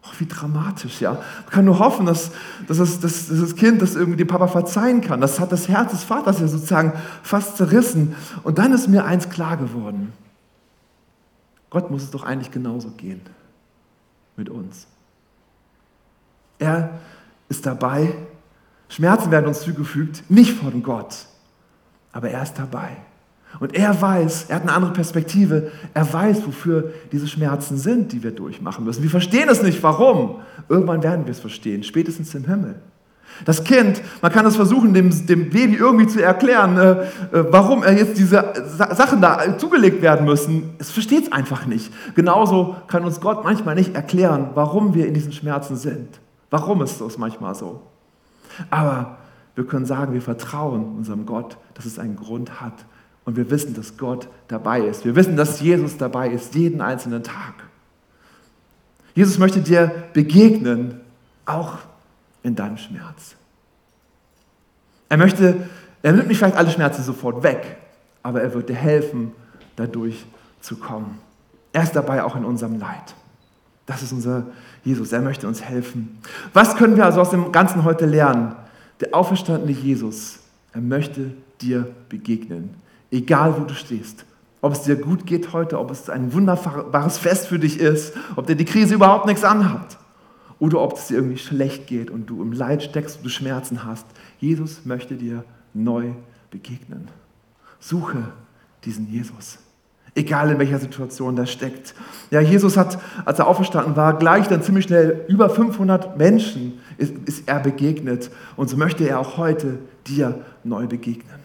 Oh, 0.04 0.08
wie 0.18 0.26
dramatisch, 0.26 1.00
ja. 1.00 1.12
Man 1.12 1.50
kann 1.50 1.64
nur 1.64 1.78
hoffen, 1.78 2.06
dass, 2.06 2.32
dass, 2.66 2.78
das, 2.78 2.98
dass, 3.00 3.28
dass 3.28 3.40
das 3.40 3.54
Kind 3.54 3.80
das 3.80 3.94
irgendwie 3.94 4.16
dem 4.16 4.26
Papa 4.26 4.48
verzeihen 4.48 5.00
kann. 5.00 5.20
Das 5.20 5.38
hat 5.38 5.52
das 5.52 5.68
Herz 5.68 5.92
des 5.92 6.02
Vaters 6.02 6.40
ja 6.40 6.48
sozusagen 6.48 6.92
fast 7.22 7.56
zerrissen. 7.56 8.16
Und 8.42 8.58
dann 8.58 8.72
ist 8.72 8.88
mir 8.88 9.04
eins 9.04 9.28
klar 9.28 9.56
geworden. 9.56 10.12
Gott 11.70 11.90
muss 11.90 12.02
es 12.02 12.10
doch 12.10 12.24
eigentlich 12.24 12.50
genauso 12.50 12.90
gehen 12.90 13.20
mit 14.36 14.48
uns. 14.48 14.88
Er 16.62 16.90
ist 17.48 17.66
dabei, 17.66 18.14
Schmerzen 18.88 19.32
werden 19.32 19.46
uns 19.46 19.62
zugefügt, 19.62 20.22
nicht 20.30 20.52
von 20.52 20.82
Gott, 20.82 21.26
aber 22.12 22.30
er 22.30 22.42
ist 22.42 22.54
dabei. 22.56 22.90
Und 23.58 23.74
er 23.74 24.00
weiß, 24.00 24.46
er 24.48 24.56
hat 24.56 24.62
eine 24.62 24.72
andere 24.72 24.92
Perspektive, 24.92 25.72
er 25.92 26.10
weiß, 26.10 26.46
wofür 26.46 26.92
diese 27.10 27.26
Schmerzen 27.26 27.76
sind, 27.76 28.12
die 28.12 28.22
wir 28.22 28.30
durchmachen 28.30 28.84
müssen. 28.84 29.02
Wir 29.02 29.10
verstehen 29.10 29.48
es 29.50 29.62
nicht, 29.62 29.82
warum. 29.82 30.36
Irgendwann 30.68 31.02
werden 31.02 31.26
wir 31.26 31.32
es 31.32 31.40
verstehen, 31.40 31.82
spätestens 31.82 32.34
im 32.34 32.44
Himmel. 32.44 32.76
Das 33.44 33.64
Kind, 33.64 34.00
man 34.20 34.30
kann 34.30 34.46
es 34.46 34.56
versuchen, 34.56 34.94
dem, 34.94 35.26
dem, 35.26 35.50
Baby 35.50 35.74
irgendwie 35.74 36.06
zu 36.06 36.22
erklären, 36.22 36.76
äh, 36.78 36.90
äh 36.92 37.44
warum 37.50 37.82
er 37.82 37.96
jetzt 37.96 38.18
diese 38.18 38.52
Sachen 38.76 39.20
da 39.20 39.58
zugelegt 39.58 40.00
werden 40.00 40.26
müssen. 40.26 40.74
Es 40.78 40.90
versteht 40.90 41.24
es 41.24 41.32
einfach 41.32 41.66
nicht. 41.66 41.92
Genauso 42.14 42.76
kann 42.86 43.04
uns 43.04 43.20
Gott 43.20 43.42
manchmal 43.42 43.74
nicht 43.74 43.94
erklären, 43.94 44.50
warum 44.54 44.94
wir 44.94 45.06
in 45.06 45.14
diesen 45.14 45.32
Schmerzen 45.32 45.76
sind. 45.76 46.21
Warum 46.52 46.82
ist 46.82 47.00
es 47.00 47.16
manchmal 47.16 47.54
so? 47.54 47.80
Aber 48.68 49.16
wir 49.54 49.66
können 49.66 49.86
sagen, 49.86 50.12
wir 50.12 50.20
vertrauen 50.20 50.96
unserem 50.98 51.24
Gott, 51.24 51.56
dass 51.72 51.86
es 51.86 51.98
einen 51.98 52.14
Grund 52.14 52.60
hat. 52.60 52.74
Und 53.24 53.36
wir 53.36 53.50
wissen, 53.50 53.72
dass 53.72 53.96
Gott 53.96 54.28
dabei 54.48 54.80
ist. 54.80 55.06
Wir 55.06 55.16
wissen, 55.16 55.34
dass 55.34 55.62
Jesus 55.62 55.96
dabei 55.96 56.28
ist, 56.28 56.54
jeden 56.54 56.82
einzelnen 56.82 57.22
Tag. 57.22 57.54
Jesus 59.14 59.38
möchte 59.38 59.62
dir 59.62 60.04
begegnen, 60.12 61.00
auch 61.46 61.78
in 62.42 62.54
deinem 62.54 62.76
Schmerz. 62.76 63.34
Er 65.08 65.16
möchte, 65.16 65.68
er 66.02 66.12
nimmt 66.12 66.28
nicht 66.28 66.36
vielleicht 66.36 66.56
alle 66.56 66.70
Schmerzen 66.70 67.02
sofort 67.02 67.42
weg, 67.42 67.78
aber 68.22 68.42
er 68.42 68.52
wird 68.52 68.68
dir 68.68 68.76
helfen, 68.76 69.32
dadurch 69.76 70.26
zu 70.60 70.76
kommen. 70.76 71.18
Er 71.72 71.84
ist 71.84 71.96
dabei 71.96 72.22
auch 72.22 72.36
in 72.36 72.44
unserem 72.44 72.78
Leid. 72.78 73.14
Das 73.92 74.02
ist 74.02 74.12
unser 74.12 74.46
Jesus. 74.84 75.12
Er 75.12 75.20
möchte 75.20 75.46
uns 75.46 75.62
helfen. 75.62 76.18
Was 76.52 76.76
können 76.76 76.96
wir 76.96 77.04
also 77.04 77.20
aus 77.20 77.30
dem 77.30 77.52
Ganzen 77.52 77.84
heute 77.84 78.06
lernen? 78.06 78.54
Der 79.00 79.14
auferstandene 79.14 79.72
Jesus, 79.72 80.38
er 80.72 80.80
möchte 80.80 81.32
dir 81.60 81.88
begegnen. 82.08 82.70
Egal 83.10 83.54
wo 83.58 83.64
du 83.64 83.74
stehst. 83.74 84.24
Ob 84.62 84.72
es 84.72 84.82
dir 84.82 84.96
gut 84.96 85.26
geht 85.26 85.52
heute, 85.52 85.78
ob 85.78 85.90
es 85.90 86.08
ein 86.08 86.32
wunderbares 86.32 87.18
Fest 87.18 87.48
für 87.48 87.58
dich 87.58 87.80
ist, 87.80 88.14
ob 88.36 88.46
dir 88.46 88.56
die 88.56 88.64
Krise 88.64 88.94
überhaupt 88.94 89.26
nichts 89.26 89.44
anhat 89.44 89.98
oder 90.58 90.80
ob 90.80 90.94
es 90.94 91.08
dir 91.08 91.16
irgendwie 91.16 91.38
schlecht 91.38 91.88
geht 91.88 92.10
und 92.10 92.26
du 92.26 92.40
im 92.40 92.52
Leid 92.52 92.82
steckst 92.82 93.18
und 93.18 93.24
du 93.24 93.28
Schmerzen 93.28 93.84
hast. 93.84 94.06
Jesus 94.38 94.86
möchte 94.86 95.16
dir 95.16 95.44
neu 95.74 96.12
begegnen. 96.50 97.08
Suche 97.80 98.22
diesen 98.84 99.10
Jesus. 99.10 99.58
Egal 100.14 100.50
in 100.50 100.58
welcher 100.58 100.78
Situation 100.78 101.36
der 101.36 101.46
steckt. 101.46 101.94
Ja, 102.30 102.40
Jesus 102.40 102.76
hat, 102.76 102.98
als 103.24 103.38
er 103.38 103.46
auferstanden 103.46 103.96
war, 103.96 104.18
gleich 104.18 104.46
dann 104.46 104.62
ziemlich 104.62 104.84
schnell 104.84 105.24
über 105.28 105.48
500 105.48 106.18
Menschen 106.18 106.80
ist, 106.98 107.14
ist 107.24 107.48
er 107.48 107.60
begegnet. 107.60 108.30
Und 108.56 108.68
so 108.68 108.76
möchte 108.76 109.08
er 109.08 109.18
auch 109.20 109.38
heute 109.38 109.78
dir 110.06 110.40
neu 110.64 110.86
begegnen. 110.86 111.40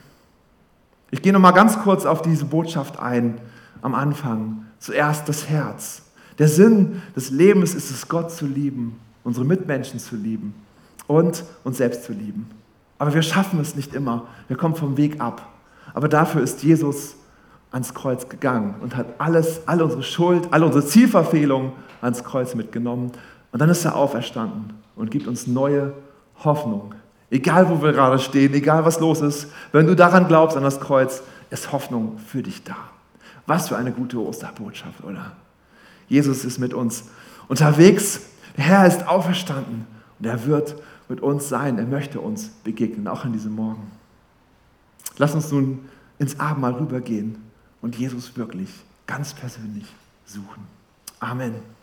Ich 1.12 1.22
gehe 1.22 1.32
nochmal 1.32 1.54
ganz 1.54 1.80
kurz 1.80 2.06
auf 2.06 2.22
diese 2.22 2.46
Botschaft 2.46 3.00
ein 3.00 3.40
am 3.82 3.96
Anfang. 3.96 4.66
Zuerst 4.80 5.30
das 5.30 5.48
Herz. 5.48 6.02
Der 6.38 6.48
Sinn 6.48 7.02
des 7.16 7.30
Lebens 7.30 7.74
ist 7.74 7.90
es, 7.90 8.08
Gott 8.08 8.32
zu 8.32 8.46
lieben, 8.46 9.00
unsere 9.24 9.46
Mitmenschen 9.46 10.00
zu 10.00 10.16
lieben 10.16 10.54
und 11.08 11.44
uns 11.64 11.78
selbst 11.78 12.04
zu 12.04 12.14
lieben. 12.14 12.50
Aber 13.00 13.14
wir 13.14 13.22
schaffen 13.22 13.60
es 13.60 13.76
nicht 13.76 13.94
immer. 13.94 14.28
Wir 14.48 14.58
kommen 14.58 14.76
vom 14.76 14.98
Weg 14.98 15.22
ab. 15.22 15.48
Aber 15.94 16.10
dafür 16.10 16.42
ist 16.42 16.64
Jesus 16.64 17.16
ans 17.78 17.94
Kreuz 17.94 18.28
gegangen 18.28 18.76
und 18.82 18.96
hat 18.96 19.06
alles, 19.20 19.62
alle 19.68 19.84
unsere 19.84 20.02
Schuld, 20.02 20.48
alle 20.52 20.66
unsere 20.66 20.84
Zielverfehlungen 20.84 21.74
ans 22.02 22.24
Kreuz 22.24 22.56
mitgenommen. 22.56 23.12
Und 23.52 23.62
dann 23.62 23.70
ist 23.70 23.86
er 23.86 23.96
auferstanden 23.96 24.74
und 24.96 25.12
gibt 25.12 25.28
uns 25.28 25.46
neue 25.46 25.94
Hoffnung. 26.44 26.96
Egal, 27.30 27.70
wo 27.70 27.82
wir 27.84 27.94
gerade 27.94 28.18
stehen, 28.18 28.54
egal, 28.56 28.84
was 28.84 29.00
los 29.00 29.22
ist, 29.22 29.52
wenn 29.72 29.86
du 29.86 29.96
daran 29.96 30.28
glaubst, 30.28 30.58
an 30.58 30.64
das 30.64 30.80
Kreuz, 30.80 31.22
ist 31.52 31.72
Hoffnung 31.72 32.18
für 32.18 32.42
dich 32.42 32.64
da. 32.64 32.76
Was 33.46 33.68
für 33.68 33.78
eine 33.78 33.92
gute 33.92 34.18
Osterbotschaft, 34.18 35.04
oder? 35.04 35.34
Jesus 36.08 36.46
ist 36.46 36.58
mit 36.58 36.74
uns 36.74 37.04
unterwegs. 37.48 38.22
Der 38.58 38.64
Herr 38.64 38.88
ist 38.88 39.08
auferstanden 39.08 39.86
und 40.18 40.26
er 40.26 40.48
wird 40.48 40.76
mit 41.10 41.22
uns 41.22 41.48
sein. 41.48 41.78
Er 41.78 41.86
möchte 41.86 42.20
uns 42.20 42.50
begegnen, 42.64 43.08
auch 43.08 43.24
an 43.24 43.34
diesem 43.34 43.56
Morgen. 43.56 43.92
Lass 45.18 45.36
uns 45.36 45.52
nun 45.52 45.86
ins 46.18 46.40
Abendmahl 46.40 46.74
rübergehen 46.74 47.47
und 47.82 47.96
Jesus 47.98 48.36
wirklich 48.38 48.70
ganz 49.06 49.34
persönlich 49.34 49.88
suchen. 50.26 50.68
Amen. 51.20 51.77